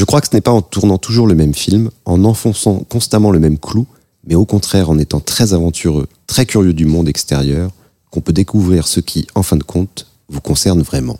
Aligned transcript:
Je 0.00 0.06
crois 0.06 0.22
que 0.22 0.28
ce 0.28 0.34
n'est 0.34 0.40
pas 0.40 0.50
en 0.50 0.62
tournant 0.62 0.96
toujours 0.96 1.26
le 1.26 1.34
même 1.34 1.52
film, 1.52 1.90
en 2.06 2.24
enfonçant 2.24 2.78
constamment 2.88 3.30
le 3.32 3.38
même 3.38 3.58
clou, 3.58 3.86
mais 4.26 4.34
au 4.34 4.46
contraire 4.46 4.88
en 4.88 4.96
étant 4.96 5.20
très 5.20 5.52
aventureux, 5.52 6.06
très 6.26 6.46
curieux 6.46 6.72
du 6.72 6.86
monde 6.86 7.06
extérieur, 7.06 7.70
qu'on 8.08 8.22
peut 8.22 8.32
découvrir 8.32 8.88
ce 8.88 9.00
qui, 9.00 9.26
en 9.34 9.42
fin 9.42 9.58
de 9.58 9.62
compte, 9.62 10.06
vous 10.30 10.40
concerne 10.40 10.80
vraiment. 10.80 11.18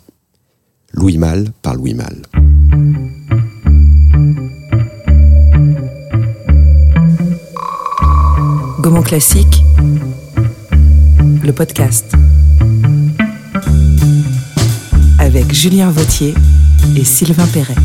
Louis 0.93 1.19
Mal 1.19 1.51
par 1.61 1.75
Louis 1.75 1.93
Mal. 1.93 2.23
Gaumont 8.79 9.03
Classique, 9.03 9.61
le 11.43 11.51
podcast. 11.51 12.13
Avec 15.19 15.53
Julien 15.53 15.91
Vautier 15.91 16.33
et 16.95 17.03
Sylvain 17.03 17.45
Perret. 17.45 17.75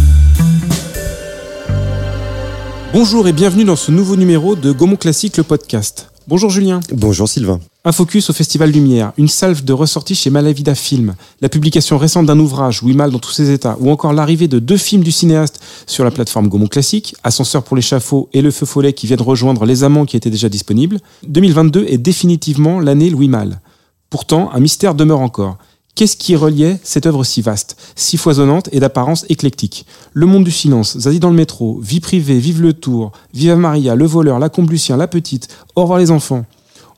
Bonjour 2.98 3.28
et 3.28 3.34
bienvenue 3.34 3.64
dans 3.64 3.76
ce 3.76 3.92
nouveau 3.92 4.16
numéro 4.16 4.56
de 4.56 4.72
Gaumont 4.72 4.96
Classique, 4.96 5.36
le 5.36 5.42
podcast. 5.42 6.10
Bonjour 6.28 6.48
Julien. 6.48 6.80
Bonjour 6.90 7.28
Sylvain. 7.28 7.60
Un 7.84 7.92
focus 7.92 8.30
au 8.30 8.32
Festival 8.32 8.70
Lumière, 8.70 9.12
une 9.18 9.28
salve 9.28 9.62
de 9.64 9.74
ressorties 9.74 10.14
chez 10.14 10.30
Malavida 10.30 10.74
Film, 10.74 11.14
la 11.42 11.50
publication 11.50 11.98
récente 11.98 12.24
d'un 12.24 12.38
ouvrage, 12.38 12.82
Oui 12.82 12.94
Mal 12.94 13.10
dans 13.10 13.18
tous 13.18 13.32
ses 13.32 13.50
états, 13.50 13.76
ou 13.80 13.90
encore 13.90 14.14
l'arrivée 14.14 14.48
de 14.48 14.58
deux 14.58 14.78
films 14.78 15.04
du 15.04 15.12
cinéaste 15.12 15.60
sur 15.86 16.04
la 16.04 16.10
plateforme 16.10 16.48
Gaumont 16.48 16.68
Classique, 16.68 17.14
Ascenseur 17.22 17.64
pour 17.64 17.76
l'échafaud 17.76 18.30
et 18.32 18.40
Le 18.40 18.50
Feu 18.50 18.64
Follet 18.64 18.94
qui 18.94 19.06
viennent 19.06 19.20
rejoindre 19.20 19.66
Les 19.66 19.84
Amants 19.84 20.06
qui 20.06 20.16
étaient 20.16 20.30
déjà 20.30 20.48
disponibles. 20.48 20.98
2022 21.28 21.84
est 21.88 21.98
définitivement 21.98 22.80
l'année 22.80 23.10
Louis 23.10 23.28
Mal. 23.28 23.60
Pourtant, 24.08 24.50
un 24.54 24.60
mystère 24.60 24.94
demeure 24.94 25.20
encore. 25.20 25.58
Qu'est-ce 25.96 26.18
qui 26.18 26.36
reliait 26.36 26.76
cette 26.82 27.06
œuvre 27.06 27.24
si 27.24 27.40
vaste, 27.40 27.78
si 27.96 28.18
foisonnante 28.18 28.68
et 28.70 28.80
d'apparence 28.80 29.24
éclectique? 29.30 29.86
Le 30.12 30.26
monde 30.26 30.44
du 30.44 30.50
silence, 30.50 30.98
Zazie 30.98 31.20
dans 31.20 31.30
le 31.30 31.36
métro, 31.36 31.80
Vie 31.82 32.00
privée, 32.00 32.38
Vive 32.38 32.60
le 32.60 32.74
tour, 32.74 33.12
Viva 33.32 33.56
Maria, 33.56 33.94
Le 33.94 34.04
voleur, 34.04 34.38
La 34.38 34.50
Comblucien, 34.50 34.98
La 34.98 35.08
petite, 35.08 35.48
Au 35.74 35.80
revoir 35.80 35.98
les 35.98 36.10
enfants. 36.10 36.44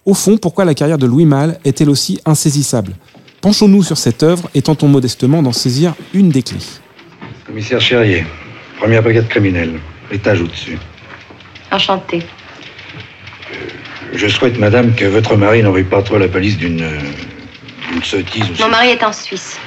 Au 0.05 0.15
fond, 0.15 0.37
pourquoi 0.37 0.65
la 0.65 0.75
carrière 0.75 0.99
de 0.99 1.07
Louis 1.07 1.27
Malle 1.27 1.61
est-elle 1.65 1.91
aussi 1.91 2.19
insaisissable? 2.25 2.97
Penchons-nous 3.41 3.85
sur 3.85 3.97
cette 3.97 4.25
œuvre 4.25 4.51
et 4.57 4.63
tentons 4.63 4.89
modestement 4.89 5.45
d'en 5.45 5.53
saisir 5.53 5.95
une 6.13 6.31
des 6.31 6.43
clés. 6.43 6.59
Commissaire 7.47 7.81
Cherrier, 7.81 8.27
première 8.81 9.05
brigade 9.05 9.29
criminelle, 9.29 9.79
étage 10.11 10.41
au-dessus. 10.41 10.77
Enchanté. 11.71 12.25
Je 14.13 14.27
souhaite, 14.27 14.59
madame, 14.59 14.93
que 14.97 15.05
votre 15.05 15.37
mari 15.37 15.63
n'envoie 15.63 15.85
pas 15.85 16.03
trop 16.03 16.19
la 16.19 16.27
police 16.27 16.57
d'une 16.57 16.85
sottise 18.05 18.59
Mon 18.61 18.69
mari 18.69 18.91
est 18.91 19.03
en 19.03 19.13
Suisse. 19.13 19.59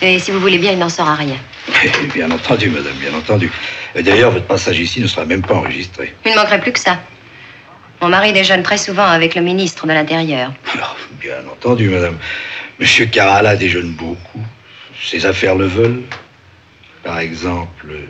Et 0.00 0.18
si 0.18 0.30
vous 0.30 0.40
voulez 0.40 0.58
bien, 0.58 0.72
il 0.72 0.78
n'en 0.78 0.88
saura 0.88 1.14
rien. 1.14 1.36
Bien 2.14 2.30
entendu, 2.30 2.70
madame, 2.70 2.94
bien 2.94 3.12
entendu. 3.14 3.50
Et 3.94 4.02
d'ailleurs, 4.02 4.30
votre 4.30 4.46
passage 4.46 4.78
ici 4.78 5.00
ne 5.00 5.06
sera 5.06 5.24
même 5.26 5.42
pas 5.42 5.54
enregistré. 5.54 6.14
Il 6.24 6.32
ne 6.32 6.36
manquerait 6.36 6.60
plus 6.60 6.72
que 6.72 6.78
ça. 6.78 6.98
Mon 8.00 8.08
mari 8.08 8.32
déjeune 8.32 8.62
très 8.62 8.78
souvent 8.78 9.04
avec 9.04 9.34
le 9.34 9.42
ministre 9.42 9.86
de 9.86 9.92
l'Intérieur. 9.92 10.52
Alors, 10.72 10.96
bien 11.20 11.46
entendu, 11.50 11.88
madame. 11.88 12.16
Monsieur 12.78 13.06
Carala 13.06 13.56
déjeune 13.56 13.90
beaucoup. 13.92 14.42
Ses 15.02 15.26
affaires 15.26 15.56
le 15.56 15.66
veulent. 15.66 16.02
Par 17.02 17.18
exemple, 17.18 17.86
euh, 17.90 18.06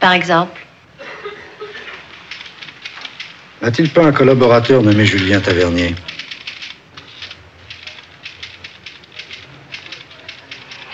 Par 0.00 0.12
exemple, 0.12 0.60
n'a-t-il 3.62 3.88
pas 3.90 4.04
un 4.04 4.12
collaborateur 4.12 4.82
nommé 4.82 5.04
Julien 5.06 5.40
Tavernier 5.40 5.94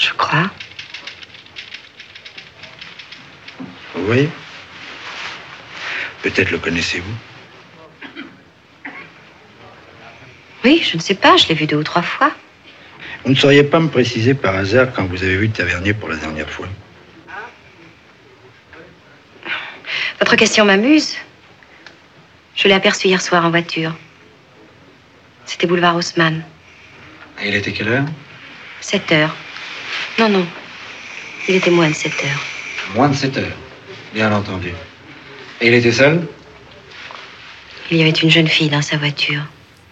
je 0.00 0.12
crois. 0.31 0.50
Oui. 3.97 4.28
Peut-être 6.22 6.50
le 6.50 6.59
connaissez-vous. 6.59 7.14
Oui, 10.64 10.83
je 10.84 10.97
ne 10.97 11.03
sais 11.03 11.15
pas, 11.15 11.37
je 11.37 11.49
l'ai 11.49 11.55
vu 11.55 11.66
deux 11.66 11.77
ou 11.77 11.82
trois 11.82 12.03
fois. 12.03 12.32
Vous 13.25 13.31
ne 13.31 13.37
sauriez 13.37 13.65
pas 13.65 13.81
me 13.81 13.88
préciser 13.88 14.34
par 14.34 14.55
hasard 14.55 14.93
quand 14.94 15.06
vous 15.06 15.22
avez 15.22 15.37
vu 15.37 15.50
Tavernier 15.50 15.94
pour 15.94 16.09
la 16.09 16.16
dernière 16.16 16.49
fois 16.49 16.69
Votre 20.19 20.37
question 20.37 20.65
m'amuse. 20.65 21.16
Je 22.55 22.69
l'ai 22.69 22.75
aperçu 22.75 23.09
hier 23.09 23.22
soir 23.22 23.44
en 23.44 23.50
voiture. 23.50 23.94
C'était 25.47 25.66
boulevard 25.66 25.97
Haussmann. 25.97 26.44
Et 27.43 27.49
il 27.49 27.55
était 27.55 27.72
quelle 27.72 27.88
heure? 27.88 28.05
7 28.82 29.12
heures. 29.12 29.34
Non, 30.20 30.28
non. 30.28 30.44
Il 31.48 31.54
était 31.56 31.70
moins 31.70 31.88
de 31.88 31.94
7 31.94 32.12
heures. 32.12 32.94
Moins 32.94 33.08
de 33.08 33.14
7 33.14 33.36
heures. 33.38 33.56
Bien 34.14 34.32
entendu. 34.32 34.72
Et 35.60 35.69
il 35.69 35.75
était 35.75 35.92
seul? 35.92 36.26
Il 37.91 37.97
y 37.97 38.03
avait 38.03 38.10
une 38.10 38.31
jeune 38.31 38.47
fille 38.47 38.69
dans 38.69 38.82
sa 38.82 38.97
voiture. 38.98 39.42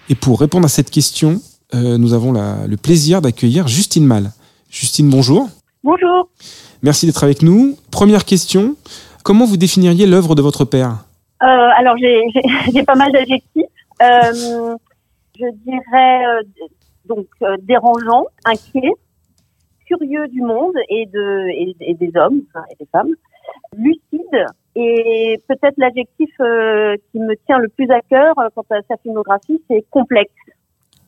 Et 0.08 0.14
pour 0.14 0.38
répondre 0.40 0.66
à 0.66 0.68
cette 0.68 0.90
question, 0.90 1.40
euh, 1.74 1.98
nous 1.98 2.12
avons 2.14 2.32
la- 2.32 2.66
le 2.66 2.76
plaisir 2.76 3.20
d'accueillir 3.22 3.68
Justine 3.68 4.04
Mal. 4.06 4.32
Justine, 4.70 5.08
bonjour. 5.10 5.48
Bonjour. 5.82 6.28
Merci 6.82 7.06
d'être 7.06 7.24
avec 7.24 7.42
nous. 7.42 7.76
Première 7.90 8.24
question, 8.24 8.76
comment 9.24 9.46
vous 9.46 9.56
définiriez 9.56 10.06
l'œuvre 10.06 10.34
de 10.34 10.42
votre 10.42 10.64
père? 10.64 11.04
Euh, 11.42 11.46
alors 11.46 11.96
j'ai 12.72 12.82
pas 12.84 12.94
mal 12.94 13.12
d'adjectifs. 13.12 13.64
Euh, 14.02 14.76
je 15.38 15.44
dirais 15.64 16.24
euh, 16.26 16.42
donc 17.08 17.26
euh, 17.42 17.56
dérangeant, 17.62 18.24
inquiet, 18.44 18.92
curieux 19.88 20.28
du 20.28 20.42
monde 20.42 20.74
et 20.88 21.06
de 21.06 21.48
et, 21.48 21.76
et 21.80 21.94
des 21.94 22.12
hommes 22.16 22.42
et 22.70 22.76
des 22.78 22.88
femmes, 22.92 23.14
lucide 23.76 24.46
et 24.80 25.40
peut-être 25.48 25.74
l'adjectif 25.76 26.30
euh, 26.40 26.96
qui 27.10 27.18
me 27.18 27.34
tient 27.46 27.58
le 27.58 27.68
plus 27.68 27.90
à 27.90 28.00
cœur 28.00 28.38
euh, 28.38 28.48
quant 28.54 28.64
à 28.70 28.80
sa 28.88 28.96
filmographie, 28.98 29.60
c'est 29.68 29.84
complexe. 29.90 30.30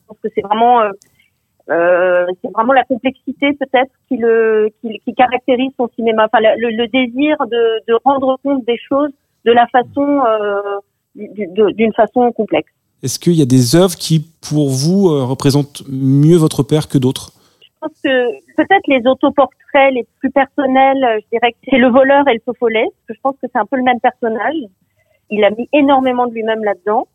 Pense 0.07 0.17
que 0.21 0.29
c'est 0.35 0.41
vraiment 0.41 0.81
euh, 0.81 2.25
c'est 2.41 2.51
vraiment 2.51 2.73
la 2.73 2.83
complexité 2.83 3.53
peut-être 3.53 3.91
qui 4.09 4.17
le 4.17 4.69
qui, 4.81 5.13
caractérise 5.15 5.71
son 5.77 5.87
cinéma. 5.95 6.25
Enfin 6.25 6.39
le, 6.41 6.87
désir 6.87 7.37
de, 7.47 7.93
rendre 8.03 8.37
compte 8.43 8.65
des 8.65 8.77
choses 8.89 9.11
de 9.45 9.51
la 9.51 9.67
façon 9.67 10.21
d'une 11.15 11.93
façon 11.93 12.31
complexe. 12.33 12.71
Est-ce 13.03 13.19
qu'il 13.19 13.33
y 13.33 13.41
a 13.41 13.45
des 13.45 13.75
œuvres 13.75 13.95
qui, 13.95 14.27
pour 14.41 14.69
vous, 14.69 15.07
représentent 15.25 15.83
mieux 15.89 16.35
votre 16.35 16.61
père 16.61 16.87
que 16.87 16.97
d'autres? 16.97 17.31
Pense 17.81 18.01
que 18.03 18.55
peut-être 18.55 18.87
les 18.87 19.05
autoportraits 19.07 19.93
les 19.93 20.05
plus 20.19 20.29
personnels, 20.31 21.03
euh, 21.03 21.19
je 21.21 21.37
dirais 21.37 21.51
que 21.51 21.57
c'est 21.69 21.77
le 21.77 21.89
voleur 21.89 22.27
et 22.27 22.33
le 22.33 22.39
feu 22.45 22.53
follet, 22.57 22.83
parce 22.83 23.07
que 23.07 23.13
je 23.15 23.19
pense 23.21 23.35
que 23.41 23.47
c'est 23.51 23.59
un 23.59 23.65
peu 23.65 23.77
le 23.77 23.83
même 23.83 23.99
personnage. 23.99 24.55
Il 25.29 25.43
a 25.43 25.49
mis 25.49 25.67
énormément 25.73 26.27
de 26.27 26.33
lui-même 26.33 26.63
là-dedans, 26.63 27.07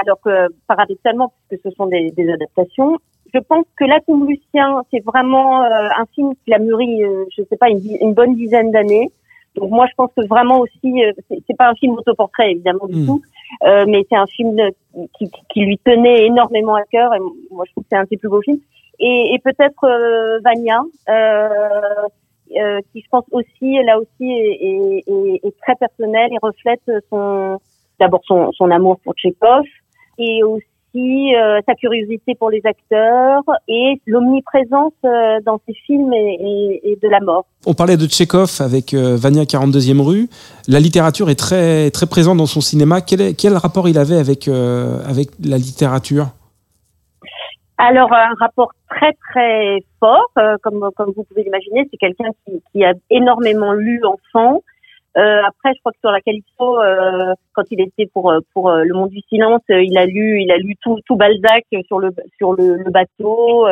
alors 0.00 0.20
que 0.20 0.48
paradoxalement, 0.66 1.32
puisque 1.48 1.64
ce 1.64 1.70
sont 1.72 1.86
des, 1.86 2.10
des 2.12 2.30
adaptations, 2.30 2.98
je 3.34 3.40
pense 3.40 3.64
que 3.76 3.84
La 3.84 4.00
Tombe 4.00 4.28
Lucien, 4.28 4.82
c'est 4.90 5.04
vraiment 5.04 5.62
euh, 5.62 5.88
un 5.96 6.06
film 6.14 6.32
qui 6.44 6.52
a 6.54 6.58
mûri, 6.58 7.02
euh, 7.02 7.24
je 7.36 7.42
sais 7.44 7.56
pas, 7.56 7.68
une, 7.68 8.14
bonne 8.14 8.34
dizaine 8.36 8.70
d'années. 8.70 9.08
Donc 9.54 9.70
moi, 9.70 9.86
je 9.86 9.94
pense 9.96 10.10
que 10.16 10.26
vraiment 10.26 10.60
aussi, 10.60 11.04
euh, 11.04 11.12
c'est 11.46 11.56
pas 11.56 11.68
un 11.68 11.74
film 11.74 11.94
autoportrait 11.94 12.52
évidemment 12.52 12.86
du 12.86 13.00
Mm. 13.00 13.06
tout, 13.06 13.22
euh, 13.64 13.84
mais 13.86 14.04
c'est 14.08 14.16
un 14.16 14.26
film 14.26 14.54
de- 14.56 14.72
qui, 15.18 15.30
qui 15.50 15.60
lui 15.60 15.78
tenait 15.78 16.26
énormément 16.26 16.74
à 16.74 16.84
cœur. 16.84 17.12
Et 17.14 17.18
moi, 17.50 17.64
je 17.66 17.72
trouve 17.72 17.84
que 17.84 17.88
c'est 17.90 17.98
un 17.98 18.06
ses 18.06 18.16
plus 18.16 18.28
beaux 18.28 18.42
films. 18.42 18.60
Et, 19.00 19.34
et 19.34 19.38
peut-être 19.44 19.84
euh, 19.84 20.40
Vania, 20.44 20.80
euh, 21.08 21.48
euh, 22.56 22.80
qui 22.92 23.00
je 23.02 23.06
pense 23.10 23.24
aussi, 23.30 23.74
là 23.84 23.98
aussi, 23.98 24.24
est, 24.30 25.04
est- 25.06 25.40
est- 25.46 25.54
très 25.62 25.74
personnel 25.76 26.30
et 26.32 26.36
reflète 26.42 26.80
son 27.10 27.58
d'abord 28.00 28.20
son, 28.26 28.52
son 28.52 28.70
amour 28.70 28.98
pour 29.04 29.14
Tchekhov 29.14 29.64
et 30.18 30.42
aussi 30.44 30.64
euh, 31.34 31.60
sa 31.66 31.74
curiosité 31.74 32.34
pour 32.36 32.48
les 32.50 32.62
acteurs 32.64 33.42
et 33.68 34.00
l'omniprésence 34.06 34.92
euh, 35.04 35.38
dans 35.44 35.60
ses 35.66 35.74
films 35.74 36.12
et, 36.14 36.38
et- 36.40 36.92
et 36.92 36.96
de 36.96 37.08
la 37.08 37.20
mort. 37.20 37.44
On 37.66 37.74
parlait 37.74 37.96
de 37.96 38.06
Tchekhov 38.06 38.58
avec 38.60 38.94
Vania 38.94 39.44
42e 39.44 40.00
rue. 40.00 40.28
La 40.68 40.80
littérature 40.80 41.28
est 41.28 41.34
très, 41.38 41.90
très 41.90 42.06
présente 42.06 42.38
dans 42.38 42.46
son 42.46 42.60
cinéma. 42.60 43.00
Quel, 43.00 43.20
est- 43.20 43.34
quel 43.34 43.54
rapport 43.56 43.88
il 43.88 43.98
avait 43.98 44.16
avec, 44.16 44.48
avec 44.48 45.28
la 45.44 45.58
littérature? 45.58 46.28
Alors 47.80 48.12
un 48.12 48.34
rapport 48.40 48.72
très 48.90 49.12
très 49.30 49.78
fort, 50.00 50.26
euh, 50.36 50.56
comme 50.62 50.90
comme 50.96 51.12
vous 51.14 51.22
pouvez 51.22 51.44
l'imaginer, 51.44 51.86
c'est 51.90 51.96
quelqu'un 51.96 52.30
qui, 52.44 52.60
qui 52.72 52.84
a 52.84 52.92
énormément 53.08 53.72
lu 53.72 54.00
enfant. 54.04 54.62
Euh, 55.16 55.40
après, 55.46 55.74
je 55.74 55.80
crois 55.80 55.92
que 55.92 55.98
sur 56.00 56.10
la 56.10 56.20
Calypso, 56.20 56.80
euh, 56.80 57.34
quand 57.52 57.62
il 57.70 57.80
était 57.80 58.06
pour 58.12 58.32
euh, 58.32 58.40
pour 58.52 58.68
euh, 58.68 58.82
Le 58.82 58.94
Monde 58.94 59.10
du 59.10 59.20
Silence, 59.28 59.62
euh, 59.70 59.80
il 59.80 59.96
a 59.96 60.06
lu 60.06 60.42
il 60.42 60.50
a 60.50 60.56
lu 60.58 60.74
tout 60.82 60.98
tout 61.06 61.14
Balzac 61.14 61.64
sur 61.86 62.00
le 62.00 62.10
sur 62.36 62.52
le, 62.52 62.76
le 62.76 62.90
bateau. 62.90 63.68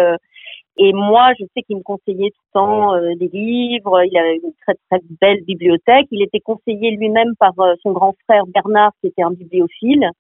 et 0.79 0.93
moi, 0.93 1.33
je 1.41 1.45
sais 1.55 1.63
qu'il 1.63 1.79
me 1.79 1.83
conseillait 1.83 2.31
tout 2.31 2.45
le 2.55 2.61
temps 2.61 3.17
des 3.19 3.29
livres. 3.29 4.05
Il 4.05 4.17
avait 4.17 4.37
une 4.37 4.53
très 4.65 4.75
très 4.89 5.01
belle 5.21 5.43
bibliothèque. 5.45 6.07
Il 6.13 6.23
était 6.23 6.41
conseillé 6.41 6.93
lui-même 6.93 7.35
par 7.41 7.55
son 7.83 7.91
grand 7.93 8.15
frère 8.25 8.45
Bernard, 8.47 8.93
qui 9.01 9.09
était 9.09 9.23
un 9.23 9.33
bibliophile. 9.33 10.11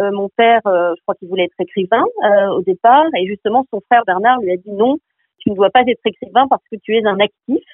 Euh, 0.00 0.10
mon 0.12 0.28
père, 0.36 0.60
euh, 0.66 0.94
je 0.96 1.02
crois 1.02 1.14
qu'il 1.14 1.28
voulait 1.28 1.44
être 1.44 1.60
écrivain 1.60 2.04
euh, 2.24 2.48
au 2.50 2.62
départ, 2.62 3.06
et 3.16 3.26
justement 3.26 3.64
son 3.70 3.80
frère 3.80 4.02
Bernard 4.06 4.40
lui 4.40 4.52
a 4.52 4.56
dit 4.56 4.72
non, 4.72 4.98
tu 5.38 5.50
ne 5.50 5.54
dois 5.54 5.70
pas 5.70 5.82
être 5.86 6.04
écrivain 6.04 6.46
parce 6.48 6.62
que 6.70 6.76
tu 6.82 6.96
es 6.96 7.06
un 7.06 7.18
actif. 7.18 7.64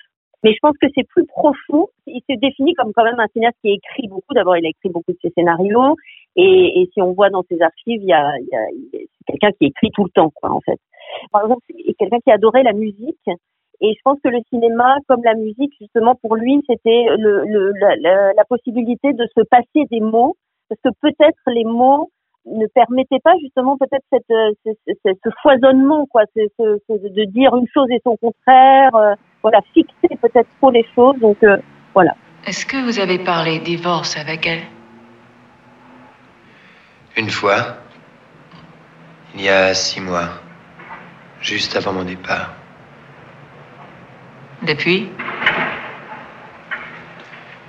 Mais 0.45 0.53
je 0.53 0.59
pense 0.61 0.77
que 0.81 0.89
c'est 0.95 1.07
plus 1.07 1.25
profond. 1.25 1.87
il 2.07 2.21
s'est 2.29 2.37
défini 2.37 2.75
comme 2.75 2.93
quand 2.93 3.05
même 3.05 3.21
un 3.21 3.29
cinéaste 3.29 3.57
qui 3.63 3.71
écrit 3.71 4.09
beaucoup. 4.09 4.35
D'abord, 4.35 4.57
il 4.57 4.67
a 4.67 4.71
écrit 4.71 4.89
beaucoup 4.89 5.13
de 5.13 5.19
ses 5.23 5.31
scénarios, 5.31 5.97
et, 6.35 6.83
et 6.83 6.91
si 6.93 7.01
on 7.01 7.13
voit 7.13 7.31
dans 7.31 7.45
ses 7.49 7.63
archives, 7.63 8.03
il 8.03 8.09
y 8.09 8.13
a, 8.13 8.33
y 8.41 8.57
a 8.57 8.67
c'est 8.93 9.07
quelqu'un 9.27 9.53
qui 9.53 9.67
écrit 9.67 9.91
tout 9.93 10.05
le 10.05 10.11
temps, 10.11 10.31
quoi, 10.35 10.51
en 10.51 10.61
fait. 10.61 10.79
Par 11.31 11.43
exemple, 11.43 11.63
c'est 11.69 11.95
quelqu'un 11.95 12.19
qui 12.25 12.33
adorait 12.33 12.65
la 12.65 12.73
musique, 12.73 13.29
et 13.81 13.95
je 13.95 14.01
pense 14.05 14.19
que 14.23 14.29
le 14.29 14.41
cinéma, 14.49 14.97
comme 15.09 15.23
la 15.25 15.35
musique, 15.35 15.73
justement, 15.81 16.17
pour 16.17 16.35
lui, 16.37 16.61
c'était 16.69 17.07
le, 17.19 17.45
le, 17.45 17.73
la 18.37 18.45
possibilité 18.45 19.13
de 19.13 19.27
se 19.37 19.43
passer 19.43 19.87
des 19.91 20.01
mots, 20.01 20.37
parce 20.73 20.95
que 20.95 21.01
peut-être 21.01 21.39
les 21.49 21.65
mots 21.65 22.11
ne 22.47 22.67
permettait 22.75 23.21
pas 23.23 23.35
justement 23.41 23.77
peut-être 23.77 24.05
cette, 24.11 24.31
euh, 24.31 24.53
ce, 25.05 25.31
foisonnement 25.43 26.07
quoi, 26.07 26.23
ce, 26.35 26.43
de 26.89 27.25
dire 27.31 27.55
une 27.55 27.67
chose 27.73 27.87
et 27.91 28.01
son 28.05 28.17
contraire, 28.17 28.95
euh, 28.95 29.15
voilà, 29.43 29.61
fixer 29.75 30.17
peut-être 30.21 30.49
trop 30.59 30.71
les 30.71 30.87
choses. 30.95 31.19
Donc 31.21 31.43
euh, 31.45 31.57
voilà. 31.95 32.17
Est-ce 32.47 32.67
que 32.67 32.77
vous 32.85 32.99
avez 32.99 33.19
parlé 33.19 33.61
divorce 33.61 34.17
avec 34.17 34.47
elle? 34.47 34.63
Une 37.17 37.31
fois, 37.31 37.77
il 39.35 39.43
y 39.43 39.49
a 39.49 39.75
six 39.75 40.01
mois, 40.01 40.41
juste 41.41 41.77
avant 41.77 41.93
mon 41.93 42.05
départ. 42.05 42.55
Depuis? 44.63 45.11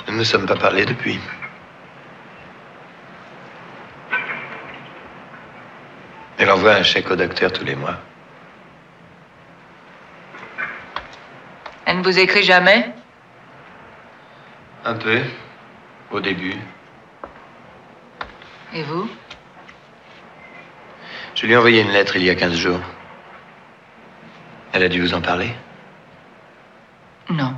Nous 0.08 0.14
ne 0.14 0.18
nous 0.20 0.24
sommes 0.24 0.46
pas 0.46 0.56
parlé 0.56 0.86
depuis. 0.86 1.20
Elle 6.44 6.52
envoie 6.52 6.74
un 6.74 6.84
chèque 6.84 7.10
au 7.10 7.16
docteur 7.16 7.54
tous 7.54 7.64
les 7.64 7.74
mois. 7.74 7.96
Elle 11.86 12.00
ne 12.00 12.04
vous 12.04 12.20
écrit 12.20 12.44
jamais? 12.44 12.94
Un 14.84 14.96
peu, 14.96 15.22
au 16.12 16.20
début. 16.20 16.58
Et 18.74 18.84
vous? 18.84 19.10
Je 21.34 21.46
lui 21.46 21.54
ai 21.54 21.56
envoyé 21.56 21.82
une 21.82 21.92
lettre 21.92 22.18
il 22.18 22.24
y 22.24 22.30
a 22.30 22.36
15 22.36 22.56
jours. 22.56 22.82
Elle 24.74 24.84
a 24.84 24.90
dû 24.90 25.00
vous 25.00 25.14
en 25.14 25.22
parler? 25.22 25.54
Non. 27.30 27.56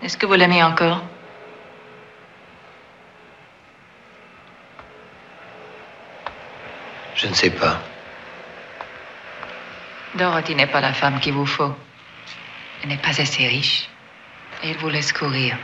Est-ce 0.00 0.16
que 0.16 0.26
vous 0.26 0.34
l'aimez 0.34 0.62
encore? 0.62 1.02
Je 7.20 7.26
ne 7.26 7.34
sais 7.34 7.50
pas. 7.50 7.78
Dorothy 10.16 10.54
n'est 10.54 10.66
pas 10.66 10.80
la 10.80 10.94
femme 10.94 11.20
qu'il 11.20 11.34
vous 11.34 11.44
faut. 11.44 11.72
Elle 12.82 12.88
n'est 12.88 12.96
pas 12.96 13.20
assez 13.20 13.46
riche. 13.46 13.88
Et 14.64 14.70
elle 14.70 14.78
vous 14.78 14.88
laisse 14.88 15.12
courir. 15.12 15.56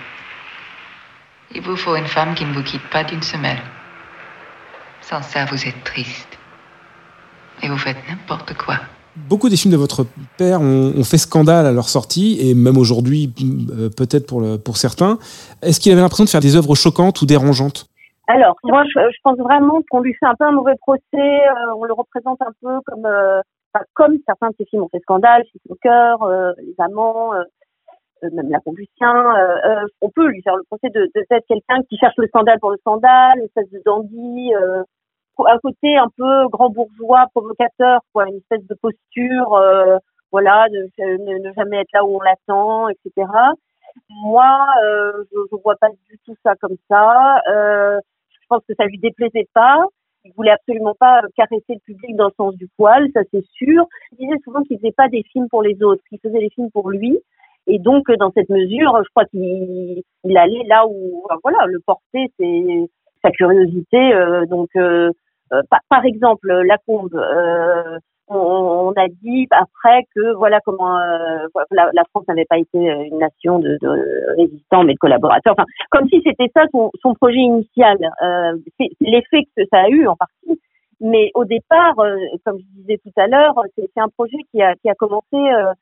Il 1.55 1.63
vous 1.63 1.77
faut 1.77 1.97
une 1.97 2.07
femme 2.07 2.35
qui 2.35 2.45
ne 2.45 2.53
vous 2.53 2.63
quitte 2.63 2.87
pas 2.91 3.05
d'une 3.05 3.23
semaine. 3.23 3.61
Sans 5.01 5.23
ça, 5.23 5.47
vous 5.47 5.67
êtes 5.67 5.83
triste. 5.83 6.29
Et 7.63 7.69
vous 7.69 7.79
faites 7.79 7.97
n'importe 8.07 8.55
quoi. 8.55 8.79
Beaucoup 9.17 9.49
des 9.49 9.57
films 9.57 9.73
de 9.73 9.79
votre 9.79 10.07
père 10.37 10.61
ont, 10.61 11.05
fait 11.05 11.17
scandale 11.17 11.65
à 11.65 11.73
leur 11.73 11.89
sortie, 11.89 12.37
et 12.39 12.53
même 12.53 12.77
aujourd'hui, 12.77 13.33
euh, 13.71 13.89
peut-être 13.89 14.27
pour, 14.27 14.61
pour 14.61 14.77
certains. 14.77 15.19
Est-ce 15.63 15.81
qu'il 15.81 15.91
avait 15.93 16.03
l'impression 16.03 16.25
de 16.25 16.29
faire 16.29 16.43
des 16.43 16.55
œuvres 16.55 16.75
choquantes 16.75 17.23
ou 17.23 17.27
dérangeantes? 17.27 17.89
Alors, 18.29 18.57
moi, 18.65 18.83
je, 18.85 18.91
je, 18.91 19.19
pense 19.23 19.39
vraiment 19.39 19.81
qu'on 19.89 20.01
lui 20.01 20.15
fait 20.15 20.27
un 20.27 20.35
peu 20.35 20.45
un 20.45 20.53
mauvais 20.53 20.75
procès. 20.81 21.01
Euh, 21.15 21.75
on 21.77 21.85
le 21.85 21.93
représente 21.93 22.43
un 22.43 22.53
peu 22.61 22.81
comme, 22.85 23.07
euh, 23.07 23.41
comme 23.95 24.17
certains 24.27 24.49
de 24.49 24.55
ses 24.59 24.65
films 24.67 24.83
ont 24.83 24.89
fait 24.89 25.01
scandale, 25.01 25.45
au 25.69 25.77
cœur, 25.77 26.23
euh, 26.25 26.53
Les 26.59 26.75
Amants, 26.79 27.35
euh, 27.35 27.45
même 28.33 28.51
La 28.51 28.59
Convulsion. 28.61 29.15
on 30.01 30.11
peut 30.11 30.27
lui 30.27 30.43
faire 30.43 30.57
le 30.57 30.65
procès 30.65 30.89
de, 30.91 31.09
de 31.15 31.25
être 31.31 31.47
quelqu'un 31.47 31.83
qui 31.89 31.99
cherche 31.99 32.17
le 32.17 32.27
scandale 32.27 32.59
pour 32.59 32.73
le 32.73 32.79
scandale, 32.79 33.39
une 33.39 33.45
espèce 33.45 33.71
de 33.71 33.81
dandy, 33.85 34.53
un 34.55 35.59
côté 35.59 35.97
un 35.97 36.09
peu 36.17 36.49
grand 36.49 36.71
bourgeois, 36.71 37.27
provocateur, 37.33 38.01
quoi, 38.13 38.27
une 38.27 38.39
espèce 38.39 38.67
de 38.67 38.75
posture, 38.75 39.61
voilà, 40.33 40.67
de 40.71 40.89
ne, 40.99 41.53
jamais 41.53 41.83
être 41.83 41.93
là 41.93 42.05
où 42.05 42.17
on 42.17 42.21
l'attend, 42.21 42.89
etc. 42.89 43.29
Moi, 44.25 44.67
je, 45.31 45.39
je 45.53 45.57
vois 45.63 45.77
pas 45.77 45.91
du 45.91 46.19
tout 46.25 46.35
ça 46.43 46.55
comme 46.57 46.77
ça. 46.89 47.41
Euh, 47.49 48.01
je 48.47 48.55
pense 48.55 48.65
que 48.69 48.75
ça 48.79 48.87
lui 48.87 48.99
déplaisait 48.99 49.49
pas. 49.53 49.85
Il 50.25 50.33
voulait 50.37 50.53
absolument 50.53 50.95
pas 50.99 51.21
caresser 51.37 51.75
le 51.75 51.81
public 51.81 52.17
dans 52.17 52.27
le 52.27 52.33
sens 52.37 52.57
du 52.57 52.69
poil, 52.77 53.09
ça 53.15 53.21
c'est 53.33 53.45
sûr. 53.53 53.87
Il 54.13 54.27
disait 54.27 54.39
souvent 54.45 54.63
qu'il 54.63 54.79
faisait 54.79 54.93
pas 54.93 55.09
des 55.09 55.23
films 55.33 55.49
pour 55.49 55.63
les 55.63 55.81
autres, 55.83 56.03
qu'il 56.09 56.19
faisait 56.21 56.41
des 56.41 56.51
films 56.51 56.71
pour 56.73 56.91
lui. 56.91 57.19
Et 57.69 57.79
donc, 57.79 58.11
dans 58.19 58.31
cette 58.33 58.49
mesure, 58.49 59.03
je 59.05 59.09
crois 59.11 59.25
qu'il 59.27 60.37
allait 60.37 60.65
là 60.67 60.87
où, 60.89 61.25
voilà, 61.43 61.67
le 61.67 61.81
porter, 61.81 62.33
c'est 62.39 62.89
sa 63.23 63.31
curiosité. 63.31 64.15
Euh, 64.15 64.47
donc, 64.47 64.69
euh, 64.77 65.11
euh, 65.53 65.63
par, 65.71 65.81
par, 65.89 66.05
exemple, 66.05 66.53
la 66.53 66.79
combe, 66.79 67.21
on, 68.29 68.93
a 68.97 69.09
dit 69.23 69.47
après 69.51 70.05
que 70.15 70.35
voilà 70.35 70.61
comment 70.65 70.99
euh, 70.99 71.47
la, 71.71 72.05
France 72.11 72.25
n'avait 72.29 72.45
pas 72.45 72.59
été 72.59 72.79
une 72.79 73.19
nation 73.19 73.59
de, 73.59 73.79
de, 73.81 74.37
résistants 74.37 74.85
mais 74.85 74.95
de 74.95 74.99
collaborateurs. 74.99 75.55
Enfin, 75.57 75.67
comme 75.91 76.09
si 76.09 76.21
c'était 76.25 76.51
ça 76.55 76.65
son, 76.73 76.91
son, 77.01 77.15
projet 77.15 77.39
initial. 77.39 77.97
Euh, 78.23 78.57
c'est 78.79 78.89
l'effet 79.01 79.45
que 79.57 79.63
ça 79.71 79.83
a 79.83 79.89
eu 79.89 80.07
en 80.09 80.17
partie. 80.17 80.61
Mais 81.01 81.31
au 81.35 81.45
départ, 81.45 81.99
euh, 81.99 82.17
comme 82.45 82.59
je 82.59 82.81
disais 82.81 82.99
tout 82.99 83.13
à 83.17 83.27
l'heure, 83.27 83.55
c'est 83.77 84.01
un 84.01 84.09
projet 84.09 84.39
qui 84.51 84.63
a, 84.63 84.75
qui 84.77 84.89
a 84.89 84.95
commencé 84.95 85.35
euh, 85.35 85.73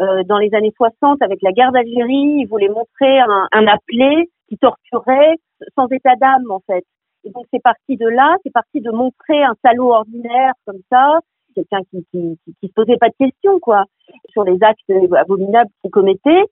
euh, 0.00 0.24
dans 0.24 0.38
les 0.38 0.52
années 0.54 0.72
60 0.76 1.22
avec 1.22 1.40
la 1.42 1.52
guerre 1.52 1.72
d'Algérie. 1.72 2.40
Il 2.40 2.46
voulait 2.46 2.68
montrer 2.68 3.20
un, 3.20 3.48
un 3.52 3.66
appelé 3.66 4.28
qui 4.48 4.58
torturait 4.58 5.36
sans 5.76 5.86
état 5.88 6.16
d'âme 6.16 6.50
en 6.50 6.60
fait. 6.66 6.84
Et 7.24 7.30
donc 7.30 7.46
c'est 7.52 7.62
parti 7.62 7.96
de 7.96 8.08
là, 8.08 8.36
c'est 8.42 8.52
parti 8.52 8.80
de 8.80 8.90
montrer 8.90 9.42
un 9.44 9.54
salaud 9.64 9.92
ordinaire 9.92 10.52
comme 10.66 10.80
ça, 10.90 11.20
quelqu'un 11.54 11.80
qui, 11.90 12.04
qui, 12.10 12.38
qui, 12.60 12.68
se 12.68 12.72
posait 12.74 12.96
pas 12.96 13.08
de 13.08 13.14
questions 13.18 13.58
quoi 13.60 13.84
sur 14.30 14.44
les 14.44 14.58
actes 14.62 14.90
abominables 15.16 15.70
qu'il 15.82 15.90
commettait. 15.90 16.44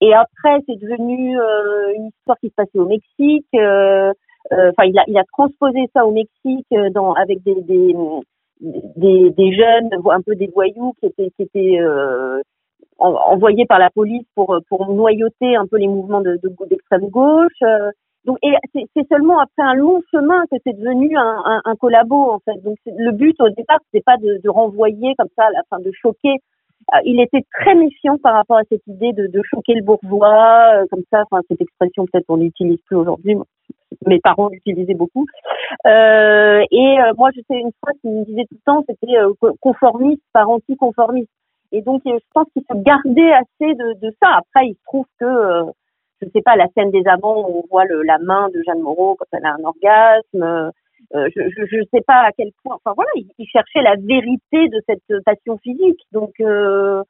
Et 0.00 0.14
après, 0.14 0.60
c'est 0.66 0.78
devenu 0.80 1.38
euh, 1.38 1.94
une 1.96 2.06
histoire 2.08 2.38
qui 2.38 2.48
se 2.48 2.54
passait 2.54 2.78
au 2.78 2.86
Mexique. 2.86 3.46
Euh, 3.54 4.12
euh, 4.52 4.70
enfin, 4.70 4.88
il 4.88 5.18
a, 5.18 5.24
transposé 5.32 5.88
ça 5.94 6.06
au 6.06 6.12
Mexique 6.12 6.66
dans 6.92 7.12
avec 7.14 7.42
des 7.42 7.60
des, 7.62 7.94
des, 8.60 9.30
des 9.30 9.52
jeunes, 9.52 9.90
un 10.10 10.22
peu 10.22 10.34
des 10.34 10.48
voyous 10.48 10.94
qui 11.00 11.06
étaient 11.06 11.30
qui 11.38 11.78
envoyés 12.98 13.66
par 13.66 13.78
la 13.78 13.90
police 13.90 14.26
pour 14.34 14.58
pour 14.68 14.90
noyauter 14.92 15.54
un 15.56 15.66
peu 15.66 15.76
les 15.76 15.86
mouvements 15.86 16.20
de 16.20 16.40
d'extrême 16.68 17.08
gauche. 17.08 17.62
Donc, 18.28 18.36
et 18.42 18.52
c'est 18.74 19.08
seulement 19.08 19.38
après 19.38 19.62
un 19.62 19.72
long 19.72 20.02
chemin 20.10 20.44
que 20.52 20.58
c'est 20.62 20.76
devenu 20.76 21.16
un, 21.16 21.74
collabo 21.80 22.30
en 22.30 22.38
fait. 22.40 22.62
Donc 22.62 22.76
le 22.84 23.10
but 23.12 23.34
au 23.40 23.48
départ 23.48 23.78
c'était 23.86 24.04
pas 24.04 24.18
de, 24.18 24.48
renvoyer 24.50 25.14
comme 25.16 25.30
ça, 25.34 25.46
à 25.46 25.50
la 25.50 25.62
fin 25.70 25.78
de 25.78 25.90
choquer. 25.92 26.34
Euh, 26.94 26.98
il 27.06 27.22
était 27.22 27.42
très 27.58 27.74
méfiant 27.74 28.18
par 28.18 28.34
rapport 28.34 28.58
à 28.58 28.64
cette 28.68 28.86
idée 28.86 29.14
de, 29.14 29.42
choquer 29.44 29.72
le 29.76 29.82
bourgeois, 29.82 30.74
euh, 30.74 30.84
comme 30.90 31.04
ça. 31.10 31.22
Enfin 31.22 31.40
cette 31.48 31.62
expression 31.62 32.04
peut-être 32.04 32.26
on 32.28 32.36
n'utilise 32.36 32.76
plus 32.84 32.96
aujourd'hui. 32.96 33.34
Mes 34.06 34.20
parents 34.20 34.50
l'utilisaient 34.50 34.92
beaucoup. 34.92 35.24
Euh, 35.86 36.62
et 36.70 36.96
moi 37.16 37.30
je 37.34 37.40
sais 37.48 37.58
une 37.58 37.72
fois 37.82 37.94
qu'il 38.02 38.10
me 38.10 38.26
disait 38.26 38.44
tout 38.44 38.56
le 38.56 38.64
temps 38.66 38.84
c'était 38.86 39.16
conformiste 39.62 40.22
par 40.34 40.50
anticonformiste. 40.50 41.30
Et 41.72 41.80
donc 41.80 42.02
je 42.04 42.26
pense 42.34 42.46
qu'il 42.52 42.62
se 42.62 42.76
gardait 42.82 43.32
assez 43.32 43.74
de, 43.74 44.06
de 44.06 44.14
ça. 44.22 44.36
Après 44.36 44.66
il 44.66 44.74
se 44.74 44.84
trouve 44.84 45.06
que 45.18 45.72
je 46.20 46.28
sais 46.34 46.42
pas, 46.42 46.56
la 46.56 46.68
scène 46.76 46.90
des 46.90 47.06
amants 47.06 47.48
où 47.48 47.62
on 47.64 47.66
voit 47.70 47.84
le, 47.84 48.02
la 48.02 48.18
main 48.18 48.48
de 48.48 48.62
Jeanne 48.66 48.80
Moreau 48.80 49.16
quand 49.16 49.26
elle 49.32 49.44
a 49.44 49.54
un 49.54 49.64
orgasme. 49.64 50.72
Euh, 51.14 51.28
je, 51.34 51.76
ne 51.76 51.84
sais 51.92 52.02
pas 52.06 52.26
à 52.26 52.32
quel 52.36 52.50
point. 52.62 52.76
Enfin 52.76 52.92
voilà, 52.94 53.10
il, 53.14 53.46
cherchait 53.46 53.82
la 53.82 53.96
vérité 53.96 54.68
de 54.68 54.82
cette 54.86 55.24
passion 55.24 55.56
physique. 55.58 56.00
Donc, 56.12 56.32
euh, 56.40 57.02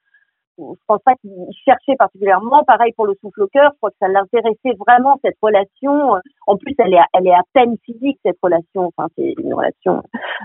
je 0.59 0.81
pense 0.87 1.03
pas 1.05 1.15
qu'il 1.17 1.33
cherchait 1.65 1.97
particulièrement. 1.99 2.65
Pareil 2.65 2.93
pour 2.93 3.07
le 3.07 3.15
souffle 3.21 3.43
au 3.43 3.49
cœur. 3.49 3.71
Je 3.73 3.77
crois 3.79 3.91
que 3.91 3.97
ça 4.01 4.09
l'intéressait 4.09 4.77
vraiment 4.79 5.19
cette 5.25 5.37
relation. 5.41 6.21
En 6.47 6.57
plus, 6.57 6.75
elle 6.79 6.95
est, 6.95 7.01
elle 7.15 7.27
est 7.27 7.35
à 7.35 7.43
peine 7.53 7.77
physique 7.85 8.19
cette 8.25 8.39
relation. 8.43 8.93
Enfin, 8.97 9.09
c'est 9.17 9.35
une 9.39 9.55
relation. 9.55 10.03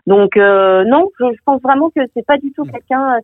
Donc 0.07 0.37
euh, 0.37 0.83
non, 0.85 1.09
je, 1.19 1.25
je, 1.25 1.41
pense 1.45 1.61
vraiment 1.61 1.89
que 1.89 2.01
c'est 2.15 2.25
pas 2.25 2.37
du 2.37 2.51
tout 2.53 2.63
mm. 2.63 2.71
quelqu'un 2.71 3.19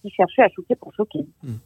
qui, 0.00 0.10
cherchait 0.10 0.42
à 0.42 0.48
choquer 0.48 0.74
pour 0.76 0.92
choquer. 0.94 1.24
Hmm. 1.42 1.56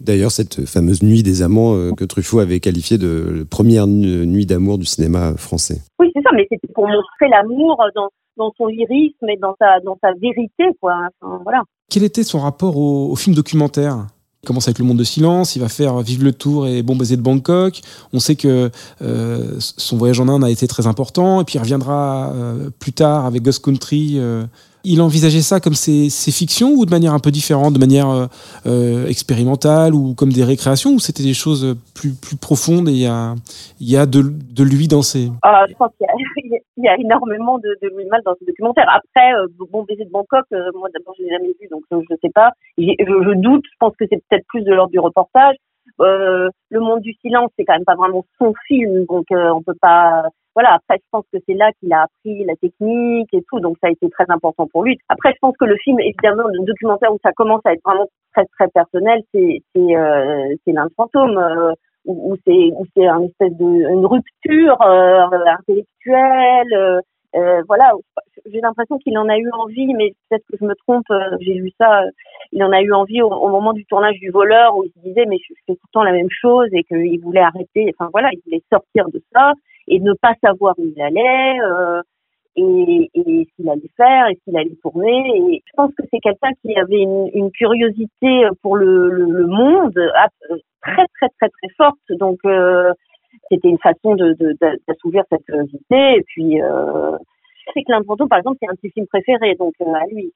D'ailleurs, 0.00 0.30
cette 0.30 0.66
fameuse 0.66 1.02
nuit 1.02 1.22
des 1.22 1.42
amants 1.42 1.74
euh, 1.74 1.92
que 1.92 2.04
Truffaut 2.04 2.38
avait 2.38 2.60
qualifiée 2.60 2.96
de 2.96 3.46
première 3.50 3.86
nuit 3.86 4.46
d'amour 4.46 4.78
du 4.78 4.86
cinéma 4.86 5.36
français. 5.36 5.82
Oui, 5.98 6.10
c'est 6.14 6.22
ça, 6.22 6.30
mais 6.34 6.46
c'était 6.50 6.72
pour 6.72 6.86
montrer 6.86 7.28
l'amour 7.30 7.82
dans, 7.94 8.08
dans, 8.36 8.52
son 8.56 8.66
lyrisme 8.66 9.28
et 9.28 9.36
dans 9.36 9.54
sa, 9.60 9.80
dans 9.80 9.98
sa 10.02 10.12
vérité, 10.14 10.64
quoi. 10.80 11.08
voilà. 11.42 11.62
Quel 11.90 12.04
était 12.04 12.22
son 12.22 12.38
rapport 12.38 12.78
au, 12.78 13.14
film 13.16 13.34
documentaire? 13.34 14.06
Il 14.42 14.46
commence 14.46 14.68
avec 14.68 14.78
le 14.78 14.86
monde 14.86 14.96
de 14.96 15.04
silence, 15.04 15.54
il 15.54 15.58
va 15.58 15.68
faire 15.68 16.00
Vive 16.00 16.24
le 16.24 16.32
Tour 16.32 16.66
et 16.66 16.82
Bon 16.82 16.96
de 16.96 17.16
Bangkok. 17.16 17.82
On 18.14 18.20
sait 18.20 18.36
que 18.36 18.70
euh, 19.02 19.56
son 19.58 19.98
voyage 19.98 20.18
en 20.18 20.28
Inde 20.28 20.44
a 20.44 20.48
été 20.48 20.66
très 20.66 20.86
important, 20.86 21.42
et 21.42 21.44
puis 21.44 21.56
il 21.56 21.58
reviendra 21.58 22.32
euh, 22.32 22.70
plus 22.78 22.94
tard 22.94 23.26
avec 23.26 23.42
Ghost 23.42 23.62
Country. 23.62 24.14
Euh. 24.16 24.46
il 24.82 25.02
envisageait 25.02 25.42
ça 25.42 25.60
comme 25.60 25.74
ses, 25.74 26.08
ses, 26.08 26.32
fictions 26.32 26.72
ou 26.72 26.86
de 26.86 26.90
manière 26.90 27.12
un 27.12 27.18
peu 27.18 27.30
différente, 27.30 27.74
de 27.74 27.78
manière 27.78 28.30
expérimentale 29.06 29.94
ou 29.94 30.14
comme 30.14 30.32
des 30.32 30.44
récréations, 30.44 30.94
ou 30.94 31.00
c'était 31.00 31.22
des 31.22 31.34
choses 31.34 31.76
plus, 31.92 32.12
plus 32.14 32.36
profondes 32.36 32.88
et 32.88 32.92
il 32.92 32.98
y 32.98 33.06
a, 33.06 33.34
y 33.78 33.96
a 33.98 34.06
de, 34.06 34.22
de 34.22 34.62
lui 34.64 34.88
dans 34.88 35.02
ses... 35.02 35.30
Ah, 35.42 35.66
je 35.68 35.74
pense 35.74 35.90
qu'il 35.98 36.06
y, 36.50 36.82
y, 36.82 36.88
a 36.88 36.96
énormément 36.98 37.58
de, 37.58 37.76
de 37.82 38.08
Mal 38.08 38.22
dans 38.24 38.34
ce 38.34 38.44
documentaire. 38.44 38.88
Après, 38.88 39.32
Bon 39.70 39.84
baiser 39.84 40.04
de 40.04 40.10
Bangkok, 40.10 40.46
moi 40.74 40.88
d'abord 40.92 41.14
je 41.18 41.22
l'ai 41.22 41.30
jamais 41.30 41.54
vu, 41.60 41.68
donc 41.70 41.82
je 41.90 41.96
ne 41.96 42.18
sais 42.22 42.30
pas. 42.34 42.52
Je, 42.78 42.92
je 42.98 43.40
doute, 43.40 43.64
je 43.64 43.76
pense 43.78 43.94
que 43.96 44.04
c'est 44.10 44.22
peut-être 44.28 44.46
plus 44.48 44.62
de 44.62 44.72
l'ordre 44.72 44.90
du 44.90 44.98
reportage. 44.98 45.56
Euh, 46.00 46.48
le 46.70 46.80
monde 46.80 47.00
du 47.00 47.12
silence, 47.14 47.50
c'est 47.58 47.64
quand 47.64 47.74
même 47.74 47.84
pas 47.84 47.94
vraiment 47.94 48.24
son 48.38 48.54
film, 48.66 49.04
donc 49.06 49.26
euh, 49.32 49.50
on 49.50 49.62
peut 49.62 49.76
pas. 49.80 50.24
Voilà. 50.54 50.74
Après, 50.74 50.98
je 50.98 51.08
pense 51.10 51.24
que 51.32 51.38
c'est 51.46 51.54
là 51.54 51.70
qu'il 51.78 51.92
a 51.92 52.02
appris 52.02 52.44
la 52.44 52.56
technique 52.56 53.32
et 53.32 53.42
tout, 53.48 53.60
donc 53.60 53.76
ça 53.80 53.88
a 53.88 53.90
été 53.90 54.08
très 54.10 54.24
important 54.28 54.66
pour 54.66 54.84
lui. 54.84 54.98
Après, 55.08 55.32
je 55.32 55.38
pense 55.40 55.56
que 55.58 55.64
le 55.64 55.76
film, 55.76 56.00
évidemment, 56.00 56.48
le 56.48 56.64
documentaire 56.64 57.12
où 57.12 57.18
ça 57.22 57.32
commence 57.32 57.60
à 57.64 57.72
être 57.72 57.82
vraiment 57.84 58.06
très 58.34 58.46
très 58.46 58.68
personnel, 58.68 59.20
c'est 59.32 59.62
c'est 59.74 59.96
euh, 59.96 60.54
c'est 60.64 60.72
l'Inde 60.72 60.90
fantôme. 60.96 61.38
Euh, 62.10 62.30
où, 62.30 62.36
c'est 62.46 63.10
où 63.10 63.24
espèce 63.24 63.56
de 63.56 63.92
une 63.92 64.06
rupture 64.06 64.80
euh, 64.82 65.26
intellectuelle 65.58 67.02
euh, 67.36 67.62
voilà, 67.68 67.92
j'ai 68.46 68.60
l'impression 68.60 68.98
qu'il 68.98 69.16
en 69.16 69.28
a 69.28 69.38
eu 69.38 69.48
envie, 69.52 69.94
mais 69.94 70.12
peut-être 70.28 70.44
que 70.50 70.56
je 70.60 70.64
me 70.64 70.74
trompe, 70.74 71.08
euh, 71.10 71.36
j'ai 71.40 71.54
lu 71.54 71.70
ça, 71.78 72.02
euh, 72.02 72.10
il 72.50 72.62
en 72.64 72.72
a 72.72 72.82
eu 72.82 72.92
envie 72.92 73.22
au, 73.22 73.48
moment 73.48 73.72
du 73.72 73.84
tournage 73.86 74.18
du 74.18 74.30
voleur 74.30 74.76
où 74.76 74.82
il 74.84 74.90
se 74.90 74.98
disait 74.98 75.26
mais 75.26 75.38
je 75.38 75.54
fais 75.66 75.74
tout 75.74 75.86
le 75.86 75.92
temps 75.92 76.02
la 76.02 76.12
même 76.12 76.30
chose 76.30 76.68
et 76.72 76.82
qu'il 76.82 77.20
voulait 77.20 77.40
arrêter, 77.40 77.92
enfin 77.96 78.10
voilà, 78.10 78.30
il 78.32 78.40
voulait 78.44 78.62
sortir 78.72 79.08
de 79.10 79.22
ça 79.32 79.52
et 79.86 80.00
ne 80.00 80.12
pas 80.14 80.34
savoir 80.42 80.74
où 80.78 80.84
il 80.84 81.00
allait 81.00 81.58
et, 82.56 83.10
et 83.14 83.46
qu'il 83.56 83.68
allait 83.68 83.90
faire 83.96 84.28
et 84.28 84.36
qu'il 84.36 84.56
allait 84.56 84.76
tourner. 84.82 85.22
Et 85.36 85.62
je 85.66 85.72
pense 85.76 85.92
que 85.94 86.02
c'est 86.10 86.20
quelqu'un 86.20 86.50
qui 86.62 86.76
avait 86.76 87.02
une, 87.02 87.30
une, 87.34 87.50
curiosité 87.52 88.48
pour 88.62 88.76
le, 88.76 89.08
le, 89.10 89.46
monde 89.46 89.94
très 90.82 91.06
très 91.18 91.28
très 91.38 91.48
très 91.48 91.68
forte, 91.76 91.98
donc 92.18 92.38
c'était 93.50 93.68
une 93.68 93.78
façon 93.78 94.14
de, 94.14 94.36
d'assouvir 94.86 95.24
cette 95.30 95.44
curiosité. 95.44 96.16
Et 96.16 96.22
puis, 96.26 96.60
euh, 96.62 97.16
c'est 97.74 97.82
que 97.82 97.92
l'Infanto, 97.92 98.26
par 98.26 98.38
exemple, 98.38 98.58
c'est 98.60 98.68
un 98.68 98.74
de 98.74 98.78
ses 98.82 98.90
films 98.90 99.06
préférés, 99.06 99.54
donc 99.56 99.74
euh, 99.80 99.92
à 99.92 100.06
lui. 100.06 100.32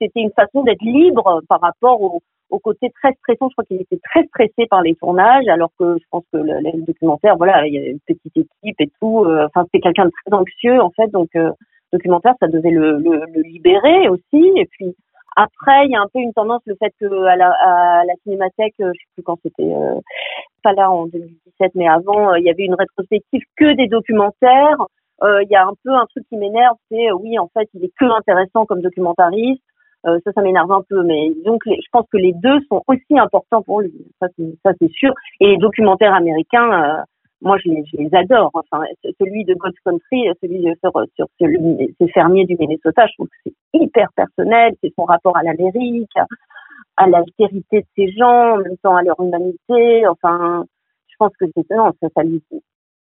C'était 0.00 0.20
une 0.20 0.32
façon 0.32 0.62
d'être 0.62 0.82
libre 0.82 1.42
par 1.48 1.60
rapport 1.60 2.00
au, 2.00 2.20
côté 2.62 2.90
très 3.02 3.12
stressant. 3.12 3.48
Je 3.48 3.54
crois 3.54 3.64
qu'il 3.64 3.80
était 3.80 4.00
très 4.10 4.24
stressé 4.24 4.66
par 4.68 4.82
les 4.82 4.94
tournages, 4.94 5.46
alors 5.46 5.70
que 5.78 5.96
je 5.98 6.04
pense 6.10 6.24
que 6.32 6.38
le, 6.38 6.84
documentaire, 6.84 7.36
voilà, 7.36 7.66
il 7.66 7.74
y 7.74 7.78
a 7.78 7.86
une 7.86 8.00
petite 8.00 8.36
équipe 8.36 8.80
et 8.80 8.90
tout. 9.00 9.24
Euh, 9.24 9.46
enfin, 9.46 9.64
c'était 9.64 9.80
quelqu'un 9.80 10.06
de 10.06 10.10
très 10.10 10.36
anxieux, 10.36 10.80
en 10.80 10.90
fait, 10.90 11.08
donc 11.08 11.28
euh, 11.36 11.52
documentaire, 11.92 12.34
ça 12.40 12.48
devait 12.48 12.70
le, 12.70 12.98
le, 12.98 13.42
libérer 13.42 14.08
aussi. 14.08 14.52
Et 14.56 14.66
puis, 14.66 14.94
après, 15.36 15.86
il 15.86 15.92
y 15.92 15.96
a 15.96 16.00
un 16.00 16.08
peu 16.12 16.18
une 16.18 16.32
tendance, 16.32 16.62
le 16.66 16.76
fait 16.76 16.92
que 16.98 17.24
à 17.24 17.36
la, 17.36 18.14
Cinémathèque, 18.22 18.74
euh, 18.80 18.92
je 18.94 19.00
sais 19.00 19.08
plus 19.14 19.22
quand 19.22 19.38
c'était, 19.42 19.74
euh, 19.74 20.00
pas 20.62 20.72
là 20.72 20.90
en 20.90 21.06
2017, 21.06 21.72
mais 21.74 21.88
avant, 21.88 22.34
il 22.34 22.44
y 22.44 22.50
avait 22.50 22.64
une 22.64 22.74
rétrospective 22.74 23.42
que 23.56 23.74
des 23.74 23.86
documentaires. 23.86 24.78
Il 25.22 25.48
y 25.48 25.56
a 25.56 25.66
un 25.66 25.72
peu 25.82 25.92
un 25.92 26.06
truc 26.06 26.24
qui 26.28 26.36
m'énerve, 26.36 26.76
c'est 26.90 27.10
oui, 27.12 27.38
en 27.38 27.48
fait, 27.48 27.68
il 27.74 27.84
est 27.84 27.92
que 27.98 28.04
intéressant 28.04 28.66
comme 28.66 28.82
documentariste. 28.82 29.62
Ça, 30.24 30.32
ça 30.32 30.42
m'énerve 30.42 30.70
un 30.70 30.82
peu, 30.88 31.02
mais 31.02 31.32
donc 31.44 31.62
je 31.66 31.88
pense 31.90 32.06
que 32.12 32.16
les 32.16 32.32
deux 32.32 32.60
sont 32.68 32.82
aussi 32.86 33.18
importants 33.18 33.62
pour 33.62 33.80
lui. 33.80 33.92
Ça, 34.20 34.28
c'est 34.36 34.90
sûr. 34.92 35.12
Et 35.40 35.48
les 35.48 35.58
documentaires 35.58 36.14
américains 36.14 37.04
moi 37.42 37.58
je 37.62 37.70
les, 37.70 37.84
je 37.84 37.96
les, 37.96 38.14
adore. 38.14 38.50
Enfin, 38.54 38.84
celui 39.18 39.44
de 39.44 39.54
God's 39.54 39.78
Country, 39.84 40.28
celui 40.42 40.62
sur, 40.80 40.92
sur 41.14 41.26
ces 41.38 42.08
fermiers 42.08 42.46
du 42.46 42.56
Minnesota, 42.58 43.06
je 43.06 43.14
trouve 43.14 43.28
que 43.28 43.36
c'est 43.44 43.54
hyper 43.74 44.08
personnel, 44.14 44.74
c'est 44.82 44.92
son 44.94 45.04
rapport 45.04 45.36
à 45.36 45.42
l'Amérique, 45.42 46.16
à 46.96 47.06
l'altérité 47.06 47.80
de 47.80 47.86
ces 47.94 48.12
gens, 48.12 48.54
en 48.54 48.58
même 48.58 48.76
temps 48.82 48.96
à 48.96 49.02
leur 49.02 49.20
humanité. 49.20 50.06
Enfin, 50.06 50.64
je 51.08 51.14
pense 51.18 51.32
que 51.38 51.44
c'est 51.54 51.74
non, 51.74 51.92
ça, 52.00 52.08
ça 52.14 52.22
lui 52.22 52.42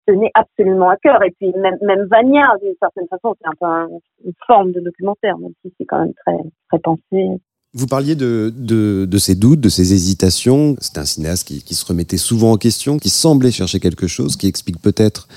tenait 0.08 0.32
absolument 0.34 0.90
à 0.90 0.98
cœur. 0.98 1.22
Et 1.24 1.32
puis 1.32 1.52
même, 1.58 1.78
même 1.82 2.08
Vania, 2.10 2.48
d'une 2.62 2.76
certaine 2.80 3.08
façon, 3.08 3.36
c'est 3.40 3.48
un 3.48 3.54
peu 3.60 3.94
une 4.26 4.34
forme 4.46 4.72
de 4.72 4.80
documentaire, 4.80 5.38
même 5.38 5.54
si 5.62 5.74
c'est 5.78 5.86
quand 5.86 6.00
même 6.00 6.14
très, 6.26 6.38
très 6.70 6.80
pensé. 6.80 7.40
Vous 7.74 7.86
parliez 7.86 8.16
de, 8.16 8.52
de, 8.56 9.06
de, 9.06 9.18
ses 9.18 9.36
doutes, 9.36 9.60
de 9.60 9.70
ses 9.70 9.94
hésitations. 9.94 10.76
C'est 10.80 10.98
un 10.98 11.06
cinéaste 11.06 11.48
qui, 11.48 11.62
qui, 11.62 11.76
se 11.76 11.86
remettait 11.86 12.18
souvent 12.18 12.54
en 12.54 12.58
question, 12.58 12.98
qui 12.98 13.10
semblait 13.10 13.52
chercher 13.52 13.80
quelque 13.80 14.08
chose, 14.08 14.38
qui 14.38 14.48
explique 14.48 14.82
peut-être 14.82 15.28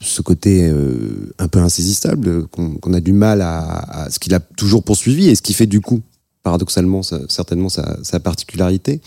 ce 0.00 0.22
côté 0.22 0.70
euh, 0.70 1.34
un 1.38 1.48
peu 1.48 1.58
insaisissable, 1.58 2.46
qu'on 2.46 2.92
a 2.94 3.00
du 3.00 3.12
mal 3.12 3.42
à, 3.42 4.08
ce 4.10 4.18
qu'il 4.20 4.32
a 4.32 4.40
toujours 4.40 4.84
poursuivi 4.84 5.28
et 5.28 5.34
ce 5.34 5.42
qui 5.42 5.52
fait 5.52 5.66
du 5.66 5.80
coup, 5.80 6.00
paradoxalement, 6.42 7.02
certainement 7.02 7.68
sa 7.68 8.20
particularité. 8.20 9.00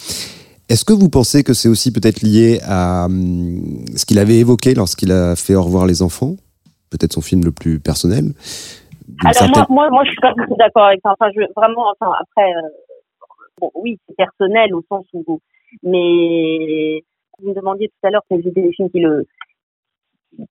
Est-ce 0.67 0.83
que 0.83 0.93
vous 0.93 1.09
pensez 1.09 1.43
que 1.43 1.53
c'est 1.53 1.69
aussi 1.69 1.93
peut-être 1.93 2.21
lié 2.21 2.59
à 2.63 3.05
hum, 3.05 3.85
ce 3.95 4.05
qu'il 4.05 4.19
avait 4.19 4.37
évoqué 4.37 4.73
lorsqu'il 4.73 5.11
a 5.11 5.35
fait 5.35 5.55
Au 5.55 5.63
revoir 5.63 5.85
les 5.85 6.01
enfants, 6.01 6.35
peut-être 6.89 7.13
son 7.13 7.21
film 7.21 7.43
le 7.43 7.51
plus 7.51 7.79
personnel, 7.79 8.33
alors 9.23 9.49
moi, 9.49 9.65
moi, 9.69 9.89
moi, 9.89 10.03
je 10.03 10.09
suis 10.09 10.19
pas 10.19 10.33
d'accord 10.57 10.85
avec 10.85 10.99
ça. 11.03 11.11
Enfin, 11.11 11.31
je, 11.35 11.41
vraiment, 11.55 11.91
enfin, 11.91 12.11
après, 12.19 12.51
euh, 12.51 12.69
bon, 13.59 13.71
oui, 13.75 13.99
c'est 14.07 14.15
personnel 14.15 14.73
au 14.73 14.83
sens 14.89 15.05
où, 15.13 15.39
mais 15.83 17.03
vous 17.39 17.49
me 17.49 17.55
demandiez 17.55 17.87
tout 17.89 18.07
à 18.07 18.09
l'heure 18.09 18.23
quels 18.29 18.45
étaient 18.47 18.61
les 18.61 18.73
films 18.73 18.89
qui 18.89 18.99
le 18.99 19.25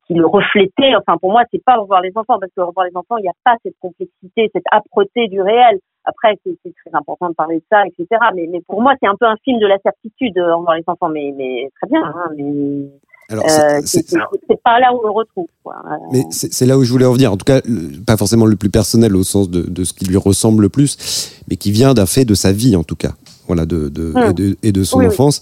qui 0.07 0.15
le 0.15 0.27
reflétaient. 0.27 0.95
Enfin, 0.97 1.19
pour 1.19 1.33
moi, 1.33 1.43
c'est 1.51 1.63
pas 1.63 1.77
revoir 1.77 2.01
les 2.01 2.13
enfants 2.15 2.39
parce 2.39 2.53
que 2.57 2.61
revoir 2.61 2.87
les 2.87 2.97
enfants, 2.97 3.17
il 3.19 3.23
n'y 3.23 3.29
a 3.29 3.37
pas 3.45 3.57
cette 3.63 3.79
complexité, 3.81 4.51
cette 4.53 4.65
âpreté 4.73 5.29
du 5.29 5.41
réel. 5.41 5.79
Après, 6.05 6.39
c'est 6.45 6.57
très 6.63 6.97
important 6.97 7.29
de 7.31 7.35
parler 7.35 7.57
de 7.57 7.65
ça, 7.71 7.83
etc. 7.87 8.07
Mais, 8.35 8.47
mais 8.51 8.61
pour 8.67 8.83
moi, 8.83 8.95
c'est 9.01 9.09
un 9.09 9.17
peu 9.19 9.27
un 9.27 9.37
film 9.43 9.59
de 9.59 9.67
la 9.67 9.79
certitude, 9.79 10.37
revoir 10.37 10.77
les 10.77 10.85
enfants. 10.87 11.09
Mais, 11.09 11.33
mais 11.37 11.71
très 11.81 11.89
bien. 11.89 12.05
Hein, 12.05 12.31
mais 12.37 12.91
alors, 13.31 13.45
euh, 13.45 13.81
c'est 13.85 14.63
pas 14.63 14.79
là 14.81 14.93
où 14.93 14.99
on 14.99 15.07
le 15.07 15.11
retrouve. 15.11 15.47
Quoi. 15.63 15.77
Mais 16.13 16.23
c'est 16.31 16.67
là 16.67 16.77
où 16.77 16.85
je 16.85 16.93
voulais 16.93 17.07
en 17.07 17.13
venir. 17.13 17.33
En 17.33 17.37
tout 17.37 17.45
cas, 17.45 17.61
pas 18.07 18.17
forcément 18.17 18.45
le 18.45 18.57
plus 18.57 18.71
personnel 18.71 19.17
au 19.17 19.25
sens 19.25 19.49
de, 19.49 19.63
de, 19.63 19.85
ce 19.85 19.93
qui 19.93 20.05
lui 20.05 20.17
ressemble 20.17 20.63
le 20.63 20.69
plus, 20.69 21.33
mais 21.49 21.57
qui 21.57 21.73
vient 21.73 21.95
d'un 21.95 22.07
fait 22.07 22.25
de 22.25 22.35
sa 22.35 22.53
vie, 22.53 22.77
en 22.77 22.85
tout 22.85 22.97
cas, 22.97 23.13
voilà, 23.47 23.65
de, 23.65 23.89
de, 23.89 24.13
et, 24.13 24.17
hum. 24.17 24.33
de 24.35 24.57
et, 24.63 24.73
de, 24.73 24.85
son 24.85 25.05
enfance. 25.05 25.41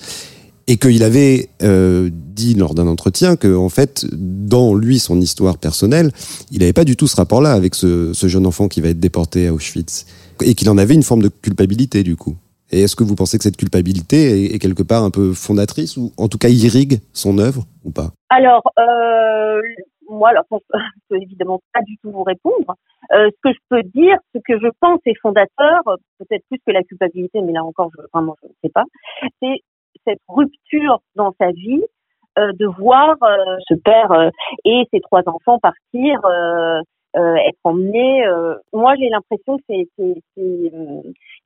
Et 0.68 0.76
qu'il 0.76 1.02
avait 1.02 1.48
euh, 1.62 2.08
dit 2.12 2.54
lors 2.54 2.74
d'un 2.74 2.86
entretien 2.86 3.36
que, 3.36 3.56
en 3.56 3.68
fait, 3.68 4.06
dans 4.12 4.74
lui, 4.74 4.98
son 4.98 5.20
histoire 5.20 5.58
personnelle, 5.58 6.10
il 6.50 6.60
n'avait 6.60 6.72
pas 6.72 6.84
du 6.84 6.96
tout 6.96 7.06
ce 7.06 7.16
rapport-là 7.16 7.52
avec 7.52 7.74
ce, 7.74 8.12
jeune 8.14 8.46
enfant 8.46 8.68
qui 8.68 8.80
va 8.80 8.88
être 8.88 9.00
déporté 9.00 9.48
à 9.48 9.52
Auschwitz. 9.52 10.06
Et 10.44 10.54
qu'il 10.54 10.70
en 10.70 10.78
avait 10.78 10.94
une 10.94 11.02
forme 11.02 11.22
de 11.22 11.28
culpabilité, 11.28 12.02
du 12.02 12.16
coup. 12.16 12.36
Et 12.70 12.82
est-ce 12.82 12.96
que 12.96 13.04
vous 13.04 13.14
pensez 13.14 13.36
que 13.36 13.44
cette 13.44 13.56
culpabilité 13.56 14.54
est, 14.54 14.58
quelque 14.58 14.82
part 14.82 15.04
un 15.04 15.10
peu 15.10 15.34
fondatrice 15.34 15.98
ou 15.98 16.12
en 16.16 16.28
tout 16.28 16.38
cas 16.38 16.48
irrigue 16.48 17.00
son 17.12 17.38
œuvre 17.38 17.64
ou 17.84 17.90
pas? 17.90 18.12
Alors, 18.30 18.62
euh, 18.78 19.60
moi, 20.08 20.30
alors, 20.30 20.44
je 20.50 20.78
peux 21.08 21.16
évidemment 21.20 21.60
pas 21.72 21.80
du 21.82 21.96
tout 21.98 22.10
vous 22.10 22.22
répondre. 22.22 22.76
Euh, 23.12 23.30
ce 23.30 23.36
que 23.42 23.54
je 23.54 23.60
peux 23.68 23.82
dire, 23.82 24.16
ce 24.34 24.40
que 24.46 24.58
je 24.58 24.68
pense 24.80 25.00
est 25.06 25.18
fondateur, 25.20 25.82
peut-être 26.18 26.44
plus 26.48 26.58
que 26.66 26.72
la 26.72 26.82
culpabilité, 26.82 27.40
mais 27.42 27.52
là 27.52 27.64
encore, 27.64 27.90
vraiment, 28.12 28.36
je 28.42 28.48
ne 28.48 28.52
sais 28.62 28.70
pas, 28.70 28.84
c'est 29.42 29.60
cette 30.06 30.20
rupture 30.28 31.00
dans 31.16 31.32
sa 31.38 31.50
vie 31.50 31.82
euh, 32.38 32.52
de 32.58 32.66
voir 32.66 33.16
euh, 33.22 33.56
ce 33.68 33.74
père 33.74 34.10
euh, 34.10 34.30
et 34.64 34.88
ses 34.90 35.00
trois 35.00 35.22
enfants 35.26 35.58
partir, 35.58 36.20
être 37.14 37.58
emmenés. 37.64 38.24
moi, 38.72 38.94
j'ai 38.98 39.10
l'impression 39.10 39.58
que 39.58 39.62
c'est 39.68 39.86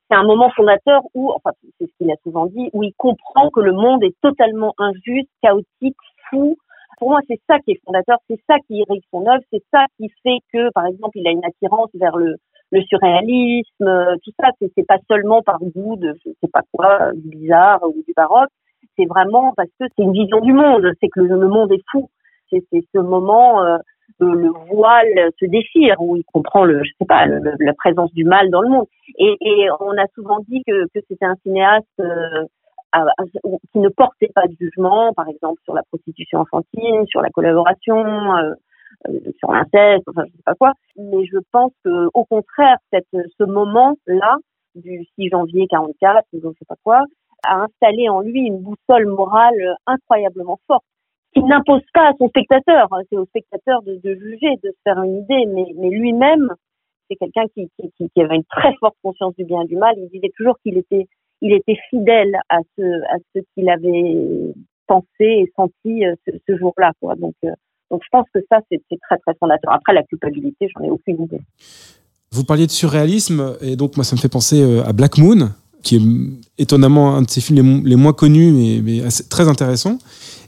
c'est 0.09 0.15
un 0.15 0.23
moment 0.23 0.49
fondateur 0.51 1.01
où, 1.13 1.33
enfin, 1.33 1.51
c'est 1.77 1.87
ce 1.87 1.91
qu'il 1.97 2.09
a 2.09 2.15
souvent 2.23 2.45
dit, 2.45 2.69
où 2.71 2.83
il 2.83 2.93
comprend 2.95 3.49
que 3.49 3.59
le 3.59 3.73
monde 3.73 4.01
est 4.05 4.15
totalement 4.21 4.73
injuste, 4.77 5.27
chaotique, 5.41 5.97
fou. 6.29 6.55
Pour 6.97 7.09
moi, 7.09 7.19
c'est 7.27 7.41
ça 7.49 7.59
qui 7.59 7.71
est 7.71 7.81
fondateur, 7.85 8.17
c'est 8.29 8.39
ça 8.47 8.55
qui 8.65 8.75
irrigue 8.75 9.03
son 9.11 9.27
œuvre, 9.27 9.43
c'est 9.51 9.63
ça 9.73 9.85
qui 9.97 10.09
fait 10.23 10.39
que, 10.53 10.71
par 10.71 10.85
exemple, 10.85 11.17
il 11.17 11.27
a 11.27 11.31
une 11.31 11.43
attirance 11.43 11.89
vers 11.95 12.15
le, 12.15 12.37
le 12.71 12.81
surréalisme, 12.81 14.17
tout 14.23 14.31
ça, 14.39 14.49
c'est 14.59 14.87
pas 14.87 14.97
seulement 15.09 15.41
par 15.41 15.59
goût 15.59 15.95
de, 15.95 16.13
je 16.25 16.31
sais 16.41 16.49
pas 16.51 16.61
quoi, 16.71 17.11
du 17.13 17.29
bizarre 17.29 17.81
ou 17.83 18.03
du 18.05 18.13
baroque, 18.15 18.49
c'est 18.97 19.05
vraiment 19.05 19.53
parce 19.55 19.69
que 19.79 19.85
c'est 19.95 20.03
une 20.03 20.13
vision 20.13 20.41
du 20.41 20.53
monde, 20.53 20.91
c'est 20.99 21.09
que 21.09 21.21
le, 21.21 21.47
monde 21.47 21.71
est 21.71 21.83
fou. 21.91 22.09
C'est 22.49 22.63
ce 22.71 22.99
moment 22.99 23.61
euh, 23.63 23.77
le 24.19 24.49
voile 24.69 25.29
se 25.39 25.45
déchire, 25.45 25.95
où 25.99 26.15
il 26.15 26.23
comprend 26.23 26.63
le, 26.63 26.83
je 26.83 26.91
sais 26.99 27.05
pas, 27.05 27.25
la 27.25 27.73
présence 27.73 28.11
du 28.13 28.23
mal 28.23 28.49
dans 28.49 28.61
le 28.61 28.69
monde. 28.69 28.85
Et, 29.17 29.35
et 29.41 29.69
on 29.79 29.91
a 29.91 30.07
souvent 30.15 30.39
dit 30.47 30.63
que, 30.65 30.85
que 30.85 30.99
c'était 31.07 31.25
un 31.25 31.35
cinéaste 31.43 31.85
euh, 31.99 32.45
qui 33.71 33.79
ne 33.79 33.89
portait 33.89 34.31
pas 34.33 34.47
de 34.47 34.55
jugement, 34.59 35.13
par 35.13 35.27
exemple 35.27 35.61
sur 35.63 35.73
la 35.73 35.83
prostitution 35.83 36.39
enfantine, 36.39 37.05
sur 37.07 37.21
la 37.21 37.29
collaboration, 37.29 37.97
euh, 38.37 38.51
euh, 38.51 38.55
sur 39.37 39.51
l'inceste, 39.51 40.03
enfin 40.07 40.23
je 40.27 40.31
sais 40.31 40.43
pas 40.45 40.55
quoi. 40.55 40.73
Mais 40.97 41.25
je 41.25 41.37
pense 41.51 41.71
que 41.83 42.09
au 42.13 42.25
contraire, 42.25 42.77
cette, 42.91 43.07
ce 43.13 43.43
moment-là 43.43 44.37
du 44.75 45.05
6 45.17 45.29
janvier 45.29 45.67
44, 45.69 46.25
ou 46.33 46.39
je 46.41 46.49
sais 46.59 46.65
pas 46.67 46.75
quoi, 46.83 47.03
a 47.43 47.63
installé 47.63 48.09
en 48.09 48.21
lui 48.21 48.41
une 48.41 48.59
boussole 48.59 49.07
morale 49.07 49.75
incroyablement 49.85 50.59
forte 50.67 50.83
qui 51.33 51.43
n'impose 51.43 51.83
pas 51.93 52.09
à 52.09 52.13
son 52.17 52.29
spectateur. 52.29 52.87
C'est 53.09 53.17
au 53.17 53.25
spectateur 53.25 53.81
de, 53.83 53.95
de, 54.03 54.15
juger, 54.15 54.55
de 54.63 54.69
se 54.69 54.81
faire 54.83 55.01
une 55.03 55.17
idée, 55.17 55.45
mais, 55.47 55.65
mais 55.75 55.89
lui-même, 55.89 56.49
c'est 57.09 57.15
quelqu'un 57.15 57.45
qui, 57.53 57.69
qui, 57.79 58.09
qui, 58.09 58.21
avait 58.21 58.35
une 58.35 58.43
très 58.45 58.73
forte 58.79 58.95
conscience 59.03 59.35
du 59.35 59.45
bien 59.45 59.61
et 59.61 59.67
du 59.67 59.77
mal. 59.77 59.95
Il 59.97 60.09
disait 60.09 60.31
toujours 60.35 60.57
qu'il 60.63 60.77
était, 60.77 61.07
il 61.41 61.53
était 61.53 61.77
fidèle 61.89 62.37
à 62.49 62.59
ce, 62.77 63.03
à 63.13 63.17
ce 63.33 63.39
qu'il 63.53 63.69
avait 63.69 64.53
pensé 64.87 65.05
et 65.19 65.51
senti 65.55 66.05
euh, 66.05 66.15
ce, 66.25 66.31
ce 66.47 66.57
jour-là. 66.57 66.91
Quoi. 67.01 67.15
Donc, 67.15 67.35
euh, 67.43 67.51
donc 67.89 68.01
je 68.03 68.09
pense 68.11 68.25
que 68.33 68.39
ça, 68.51 68.59
c'est 68.69 68.81
très 68.89 69.17
très 69.17 69.33
fondateur. 69.39 69.71
Après, 69.73 69.93
la 69.93 70.03
culpabilité, 70.03 70.67
j'en 70.75 70.83
ai 70.85 70.89
aucune 70.89 71.23
idée. 71.23 71.41
Vous 72.31 72.43
parliez 72.43 72.67
de 72.67 72.71
surréalisme, 72.71 73.55
et 73.61 73.75
donc 73.75 73.95
moi, 73.95 74.03
ça 74.03 74.15
me 74.15 74.21
fait 74.21 74.29
penser 74.29 74.61
euh, 74.61 74.83
à 74.85 74.93
Black 74.93 75.17
Moon, 75.17 75.49
qui 75.81 75.95
est 75.95 76.61
étonnamment 76.61 77.15
un 77.15 77.21
de 77.21 77.29
ses 77.29 77.39
films 77.39 77.85
les, 77.85 77.95
moins 77.95 78.13
connus, 78.13 78.51
mais, 78.51 78.81
mais 78.83 79.09
très 79.29 79.47
intéressant. 79.47 79.97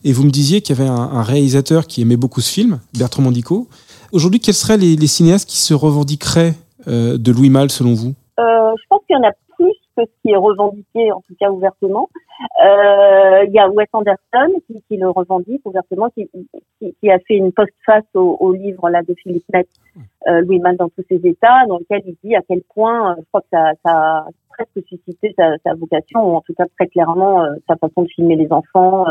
Et 0.04 0.12
vous 0.12 0.24
me 0.24 0.30
disiez 0.30 0.62
qu'il 0.62 0.78
y 0.78 0.82
avait 0.82 0.90
un, 0.90 0.94
un, 0.94 1.24
réalisateur 1.24 1.88
qui 1.88 2.02
aimait 2.02 2.18
beaucoup 2.18 2.42
ce 2.42 2.52
film, 2.52 2.80
Bertrand 2.98 3.22
Mandico. 3.22 3.68
Aujourd'hui, 4.12 4.40
quels 4.40 4.54
seraient 4.54 4.78
les, 4.78 4.96
les, 4.96 5.08
cinéastes 5.08 5.48
qui 5.48 5.58
se 5.58 5.74
revendiqueraient 5.74 6.54
euh, 6.88 7.18
de 7.18 7.32
Louis 7.32 7.50
Malle, 7.50 7.70
selon 7.70 7.94
vous? 7.94 8.14
Euh, 8.40 8.74
Je 8.78 8.84
pense 8.90 9.02
qu'il 9.08 9.16
y 9.16 9.20
en 9.20 9.28
a 9.28 9.32
plus 9.58 9.76
que 9.96 10.04
ce 10.04 10.22
qui 10.22 10.32
est 10.32 10.38
revendiqué, 10.38 11.12
en 11.12 11.22
tout 11.28 11.36
cas 11.40 11.50
ouvertement. 11.50 12.10
Euh, 12.64 13.44
il 13.46 13.54
y 13.54 13.60
a 13.60 13.70
Wes 13.70 13.88
Anderson 13.92 14.62
qui, 14.68 14.82
qui 14.88 14.98
le 14.98 15.10
revendique 15.10 15.62
ouvertement, 15.66 16.10
qui, 16.10 16.30
qui, 16.80 16.96
qui, 17.00 17.12
a 17.12 17.20
fait 17.20 17.36
une 17.36 17.52
postface 17.52 18.06
au, 18.14 18.38
au 18.40 18.54
livre 18.54 18.90
là 18.90 19.02
de 19.04 19.14
Philippe 19.14 19.44
Metz, 19.52 19.68
euh, 20.28 20.42
Louis 20.42 20.60
Malle 20.60 20.78
dans 20.78 20.90
tous 20.90 21.04
ses 21.10 21.20
états, 21.28 21.66
dans 21.68 21.80
lequel 21.80 22.02
il 22.06 22.16
dit 22.24 22.36
à 22.36 22.42
quel 22.48 22.62
point, 22.74 23.12
euh, 23.12 23.16
je 23.20 23.26
crois 23.28 23.42
que 23.42 23.48
ça, 23.52 23.72
ça 23.84 23.92
a 23.92 24.26
presque 24.50 24.88
suscité 24.88 25.34
sa, 25.38 25.58
sa, 25.66 25.74
vocation, 25.74 26.32
ou 26.32 26.36
en 26.36 26.42
tout 26.42 26.54
cas 26.54 26.66
très 26.78 26.88
clairement 26.88 27.44
euh, 27.44 27.56
sa 27.68 27.76
façon 27.76 28.04
de 28.04 28.08
filmer 28.08 28.38
les 28.38 28.52
enfants, 28.54 29.06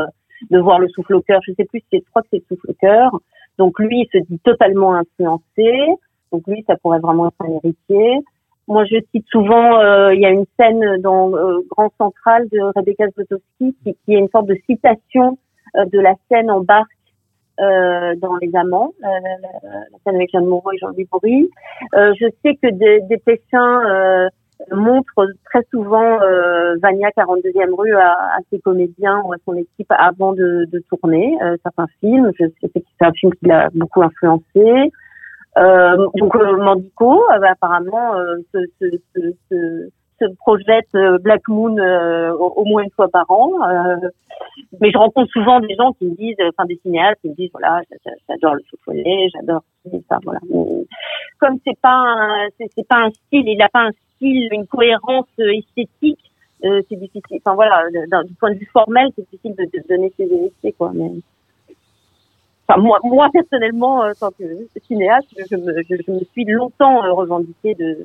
de 0.51 0.59
voir 0.59 0.79
le 0.79 0.89
souffle 0.89 1.15
au 1.15 1.21
cœur. 1.21 1.41
Je 1.47 1.53
sais 1.53 1.65
plus 1.65 1.81
si 1.81 1.87
c'est, 1.93 2.03
je 2.05 2.11
crois 2.11 2.23
que 2.23 2.29
c'est 2.33 2.43
le 2.49 2.57
souffle 2.57 2.71
au 2.71 2.75
cœur. 2.75 3.11
Donc 3.59 3.79
lui, 3.79 4.07
il 4.07 4.09
se 4.11 4.25
dit 4.27 4.39
totalement 4.39 4.95
influencé. 4.95 5.73
Donc 6.33 6.47
lui, 6.47 6.65
ça 6.67 6.77
pourrait 6.77 7.01
vraiment 7.01 7.29
être 7.29 7.41
un 7.41 7.59
héritier. 7.63 8.21
Moi, 8.69 8.85
je 8.85 8.97
cite 9.15 9.25
souvent, 9.31 9.81
euh, 9.81 10.15
il 10.15 10.21
y 10.21 10.27
a 10.27 10.31
une 10.31 10.45
scène 10.61 11.01
dans 11.01 11.35
euh, 11.35 11.61
Grand 11.71 11.91
Central 11.97 12.47
de 12.53 12.61
Rebecca 12.77 13.09
Zlotowski 13.15 13.75
qui, 13.83 13.97
qui, 14.05 14.15
est 14.15 14.19
une 14.19 14.29
sorte 14.29 14.47
de 14.47 14.57
citation 14.69 15.39
euh, 15.77 15.87
de 15.87 15.99
la 15.99 16.13
scène 16.31 16.51
en 16.51 16.61
barque 16.61 16.91
euh, 17.61 18.15
dans 18.17 18.37
Les 18.37 18.55
Amants, 18.55 18.93
la, 19.01 19.09
la, 19.09 19.99
scène 20.05 20.17
avec 20.17 20.29
Jeanne 20.31 20.45
Moreau 20.45 20.71
et 20.73 20.79
Jean-Louis 20.79 21.09
Bourri. 21.11 21.49
je 21.95 22.29
sais 22.45 22.57
que 22.57 22.71
des, 22.71 23.01
des 23.09 23.17
Pessins 23.17 24.29
montrent 24.71 25.27
très 25.47 25.63
souvent 25.71 26.19
Vania 26.83 27.09
42e 27.17 27.75
rue 27.75 27.95
à, 27.95 28.13
à, 28.13 28.39
ses 28.51 28.61
comédiens 28.61 29.23
ou 29.25 29.33
à 29.33 29.37
son 29.47 29.55
équipe 29.55 29.91
avant 29.91 30.35
de, 30.35 30.67
de 30.71 30.83
tourner 30.91 31.37
certains 31.63 31.87
films. 32.01 32.31
Je 32.39 32.45
sais 32.61 32.69
que 32.69 32.79
c'est 32.99 33.07
un 33.07 33.13
film 33.13 33.33
qui 33.35 33.47
l'a 33.47 33.71
beaucoup 33.75 34.03
influencé. 34.03 34.93
Euh, 35.57 35.97
donc 36.17 36.37
euh, 36.37 36.57
Mandico, 36.57 37.25
euh, 37.31 37.41
apparemment, 37.43 38.13
se, 38.53 38.59
se, 38.81 38.99
se, 39.15 39.89
se, 40.21 40.35
projette 40.39 40.91
Black 41.23 41.47
Moon 41.49 41.77
au, 42.39 42.65
moins 42.65 42.83
une 42.83 42.91
fois 42.91 43.09
par 43.09 43.31
an. 43.31 43.53
mais 44.81 44.91
je 44.91 44.99
rencontre 44.99 45.31
souvent 45.33 45.61
des 45.61 45.75
gens 45.77 45.93
qui 45.93 46.07
me 46.07 46.17
disent, 46.17 46.37
enfin 46.49 46.67
des 46.67 46.77
cinéastes 46.83 47.21
qui 47.23 47.29
me 47.31 47.35
disent, 47.35 47.51
voilà, 47.53 47.83
j'adore 48.29 48.55
le 48.55 48.63
soufflet, 48.69 49.29
j'adore 49.33 49.63
ça, 50.09 50.19
voilà. 50.25 50.41
comme 51.39 51.59
c'est 51.65 51.79
pas 51.81 52.49
c'est 52.59 52.89
pas 52.89 53.05
un 53.07 53.11
style, 53.11 53.49
il 53.49 53.57
n'a 53.59 53.69
pas 53.69 53.87
un 53.87 53.93
style, 54.17 54.49
une 54.53 54.67
cohérence 54.67 55.29
esthétique. 55.39 56.19
Euh, 56.65 56.83
c'est 56.89 56.97
difficile. 56.97 57.39
Enfin 57.45 57.55
voilà, 57.55 57.85
du 58.25 58.35
point 58.35 58.53
de 58.53 58.59
vue 58.59 58.69
formel, 58.73 59.09
c'est 59.15 59.23
difficile 59.31 59.55
de, 59.57 59.65
de 59.65 59.89
donner 59.89 60.13
ses 60.17 60.25
héritiers 60.25 60.73
quoi. 60.73 60.91
Mais 60.93 61.11
enfin 62.69 62.81
moi, 62.81 62.99
moi 63.03 63.29
personnellement, 63.33 64.01
en 64.01 64.13
tant 64.15 64.31
que 64.31 64.45
cinéaste, 64.87 65.29
je 65.51 65.57
me, 65.57 65.83
je, 65.89 65.97
je 66.07 66.13
me 66.13 66.21
suis 66.33 66.45
longtemps 66.45 67.05
euh, 67.05 67.13
revendiquée 67.13 67.75
de, 67.75 67.99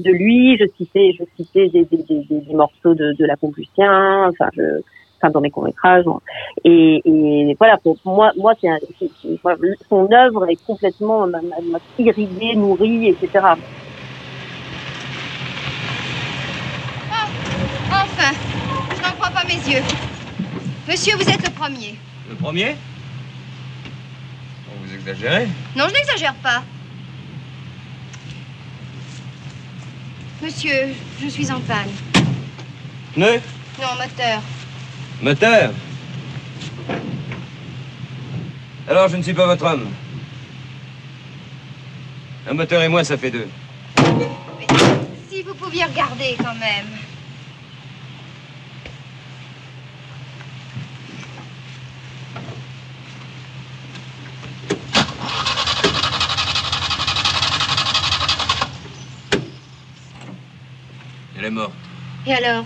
de 0.00 0.10
lui. 0.10 0.56
Je 0.58 0.64
citais, 0.76 1.12
je 1.18 1.24
citais 1.36 1.68
des, 1.68 1.84
des, 1.84 2.02
des, 2.02 2.24
des 2.28 2.54
morceaux 2.54 2.94
de, 2.94 3.12
de 3.18 3.24
la 3.24 3.36
Complucien, 3.36 4.28
enfin, 4.28 4.48
je, 4.56 4.80
enfin 5.18 5.30
dans 5.30 5.40
mes 5.40 5.50
courts 5.50 5.64
métrages. 5.64 6.04
Et, 6.64 7.02
et 7.04 7.54
voilà, 7.58 7.76
pour 7.78 7.96
moi, 8.04 8.32
moi, 8.36 8.54
c'est 8.60 8.68
son 9.88 10.12
œuvre 10.12 10.48
est 10.48 10.64
complètement 10.66 11.26
m'a 11.26 11.40
irriguée, 11.98 12.56
nourrie, 12.56 13.08
etc. 13.08 13.28
Oh, 17.08 17.28
enfin, 17.90 18.32
je 18.96 19.02
n'en 19.02 19.14
crois 19.18 19.30
pas 19.30 19.44
mes 19.46 19.72
yeux. 19.72 19.82
Monsieur, 20.88 21.16
vous 21.16 21.28
êtes 21.28 21.44
le 21.44 21.52
premier. 21.52 21.94
Le 22.30 22.36
premier? 22.36 22.76
Vous 24.82 24.94
exagérez 24.94 25.48
Non, 25.74 25.86
je 25.88 25.94
n'exagère 25.94 26.34
pas. 26.34 26.62
Monsieur, 30.42 30.94
je 31.22 31.28
suis 31.28 31.50
en 31.50 31.60
panne. 31.60 31.90
Pneu 33.14 33.40
Non, 33.80 33.94
moteur. 33.98 34.42
Moteur 35.22 35.72
Alors, 38.88 39.08
je 39.08 39.16
ne 39.16 39.22
suis 39.22 39.32
pas 39.32 39.46
votre 39.46 39.64
homme. 39.64 39.88
Un 42.48 42.54
moteur 42.54 42.82
et 42.82 42.88
moi, 42.88 43.02
ça 43.02 43.16
fait 43.16 43.30
deux. 43.30 43.48
Mais 43.98 44.66
si 45.28 45.42
vous 45.42 45.54
pouviez 45.54 45.84
regarder 45.84 46.36
quand 46.38 46.54
même. 46.54 46.86
Elle 61.38 61.44
est 61.44 61.50
morte. 61.50 61.72
Et 62.26 62.32
alors 62.32 62.64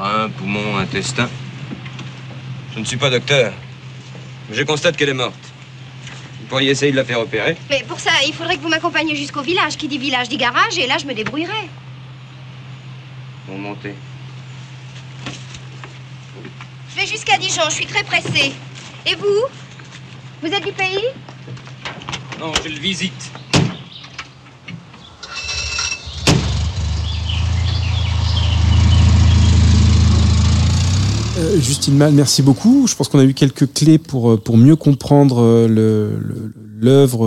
Un 0.00 0.28
poumon, 0.30 0.76
intestin. 0.78 1.28
Je 2.74 2.80
ne 2.80 2.84
suis 2.84 2.96
pas 2.96 3.10
docteur. 3.10 3.52
Mais 4.48 4.56
je 4.56 4.62
constate 4.62 4.96
qu'elle 4.96 5.10
est 5.10 5.14
morte. 5.14 5.34
Vous 6.40 6.46
pourriez 6.46 6.70
essayer 6.70 6.90
de 6.92 6.96
la 6.96 7.04
faire 7.04 7.20
opérer 7.20 7.56
Mais 7.70 7.84
pour 7.86 8.00
ça, 8.00 8.10
il 8.26 8.32
faudrait 8.34 8.56
que 8.56 8.62
vous 8.62 8.68
m'accompagniez 8.68 9.16
jusqu'au 9.16 9.42
village. 9.42 9.76
Qui 9.76 9.88
dit 9.88 9.98
village 9.98 10.28
dit 10.28 10.36
garage, 10.36 10.78
et 10.78 10.86
là, 10.86 10.96
je 10.98 11.06
me 11.06 11.14
débrouillerai. 11.14 11.68
Bon, 13.46 13.58
montez. 13.58 13.94
Je 16.90 17.00
vais 17.00 17.06
jusqu'à 17.06 17.36
Dijon, 17.38 17.62
je 17.68 17.74
suis 17.74 17.86
très 17.86 18.04
pressée. 18.04 18.52
Et 19.06 19.14
vous? 19.16 19.44
Vous 20.42 20.48
êtes 20.48 20.64
du 20.64 20.72
pays? 20.72 21.04
Non, 22.38 22.52
je 22.62 22.68
le 22.68 22.78
visite. 22.78 23.30
Justine 31.58 31.96
Mal, 31.96 32.12
merci 32.12 32.42
beaucoup. 32.42 32.86
Je 32.86 32.94
pense 32.94 33.08
qu'on 33.08 33.18
a 33.18 33.24
eu 33.24 33.34
quelques 33.34 33.72
clés 33.72 33.98
pour, 33.98 34.32
euh, 34.32 34.36
pour 34.36 34.56
mieux 34.56 34.76
comprendre 34.76 35.40
euh, 35.40 36.10
l'œuvre 36.80 37.26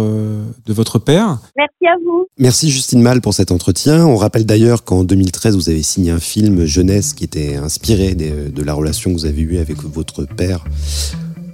de 0.66 0.74
votre 0.74 1.00
père. 1.00 1.40
Merci 1.56 1.88
à 1.88 1.96
vous. 2.04 2.28
Merci 2.38 2.70
Justine 2.70 3.02
Mal 3.02 3.22
pour 3.22 3.34
cet 3.34 3.52
entretien. 3.52 4.06
On 4.06 4.16
rappelle 4.16 4.46
d'ailleurs 4.46 4.84
qu'en 4.84 5.04
2013, 5.04 5.56
vous 5.56 5.70
avez 5.70 5.82
signé 5.82 6.12
un 6.12 6.20
film 6.20 6.66
jeunesse 6.66 7.14
qui 7.14 7.24
était 7.24 7.56
inspiré 7.56 8.14
de, 8.14 8.50
de 8.50 8.64
la 8.64 8.74
relation 8.74 9.12
que 9.12 9.16
vous 9.16 9.26
avez 9.26 9.42
eue 9.42 9.58
avec 9.58 9.84
votre 9.84 10.26
père 10.26 10.64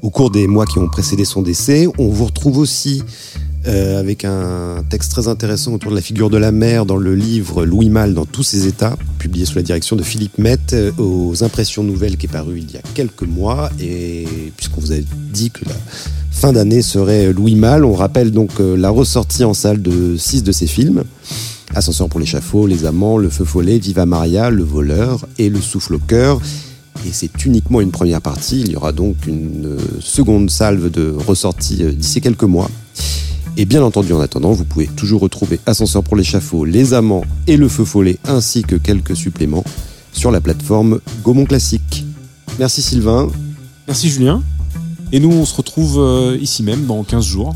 au 0.04 0.10
cours 0.10 0.30
des 0.30 0.48
mois 0.48 0.66
qui 0.66 0.78
ont 0.78 0.88
précédé 0.88 1.26
son 1.26 1.42
décès. 1.42 1.88
On 1.98 2.10
vous 2.10 2.26
retrouve 2.26 2.58
aussi 2.58 3.02
euh, 3.66 3.98
avec 3.98 4.26
un 4.26 4.84
texte 4.90 5.12
très 5.12 5.30
intéressant 5.30 5.72
autour 5.74 5.92
de 5.92 5.96
la 5.96 6.02
figure 6.02 6.30
de 6.30 6.38
la 6.38 6.52
mère 6.52 6.86
dans 6.86 6.98
le 6.98 7.16
livre 7.16 7.66
Louis 7.66 7.90
Malle 7.90 8.14
dans 8.14 8.26
tous 8.26 8.44
ses 8.44 8.68
états, 8.68 8.98
publié 9.18 9.46
sous 9.46 9.56
la 9.56 9.62
direction 9.62 9.96
de 9.96 10.04
Philippe 10.04 10.38
Mette 10.38 10.74
euh, 10.74 10.92
aux 10.98 11.46
Impressions 11.46 11.84
Nouvelles 11.84 12.18
qui 12.18 12.26
est 12.26 12.30
paru 12.30 12.58
il 12.58 12.70
y 12.70 12.78
a 12.78 12.82
quelques 12.94 13.24
mois. 13.24 13.70
Et 13.80 14.28
puisqu'on 14.58 14.82
vous 14.82 14.92
a 14.92 14.98
dit 15.32 15.50
que 15.50 15.64
la 15.66 15.76
fin 16.32 16.52
d'année 16.52 16.82
serait 16.82 17.32
Louis 17.32 17.56
Malle, 17.56 17.86
on 17.86 17.94
rappelle 17.94 18.32
donc 18.32 18.60
euh, 18.60 18.76
la 18.76 18.90
ressortie 18.90 19.46
en 19.46 19.54
salle 19.54 19.82
de 19.82 20.18
six 20.18 20.44
de 20.44 20.52
ses 20.52 20.68
films. 20.68 21.06
Ascenseur 21.74 22.10
pour 22.10 22.20
l'échafaud, 22.20 22.68
Les 22.68 22.86
Amants, 22.86 23.18
Le 23.18 23.30
Feu 23.30 23.46
Follet, 23.46 23.80
Viva 23.80 24.06
Maria, 24.06 24.50
Le 24.50 24.64
Voleur 24.64 25.26
et 25.40 25.50
Le 25.50 25.62
Souffle 25.62 25.96
au 25.96 26.00
cœur. 26.00 26.42
Et 27.06 27.12
c'est 27.12 27.46
uniquement 27.46 27.82
une 27.82 27.92
première 27.92 28.22
partie. 28.22 28.62
Il 28.62 28.72
y 28.72 28.76
aura 28.76 28.92
donc 28.92 29.28
une 29.28 29.78
seconde 30.00 30.50
salve 30.50 30.90
de 30.90 31.12
ressortie 31.12 31.84
d'ici 31.94 32.22
quelques 32.22 32.44
mois. 32.44 32.70
Et 33.56 33.66
bien 33.66 33.84
entendu, 33.84 34.14
en 34.14 34.20
attendant, 34.20 34.52
vous 34.52 34.66
pouvez 34.66 34.88
toujours 34.88 35.22
retrouver 35.22 35.60
Ascenseur 35.68 36.04
pour 36.04 36.16
l'échafaud, 36.16 36.66
Les 36.66 36.94
Amants 36.94 37.24
et 37.46 37.56
Le 37.56 37.68
Feu 37.68 37.86
Follet, 37.86 38.18
ainsi 38.26 38.64
que 38.64 38.76
quelques 38.76 39.16
suppléments 39.16 39.64
sur 40.12 40.32
la 40.32 40.42
plateforme 40.42 41.00
Gaumont 41.24 41.46
Classique. 41.46 42.06
Merci 42.58 42.82
Sylvain. 42.82 43.30
Merci 43.88 44.10
Julien. 44.10 44.42
Et 45.12 45.20
nous, 45.20 45.32
on 45.32 45.46
se 45.46 45.56
retrouve 45.56 46.00
euh, 46.00 46.38
ici 46.42 46.64
même 46.64 46.86
dans 46.86 47.04
15 47.04 47.24
jours 47.24 47.56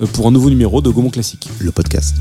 euh, 0.00 0.06
pour 0.06 0.26
un 0.26 0.30
nouveau 0.30 0.48
numéro 0.48 0.80
de 0.80 0.88
Gaumont 0.88 1.10
Classique. 1.10 1.50
Le 1.58 1.72
podcast. 1.72 2.14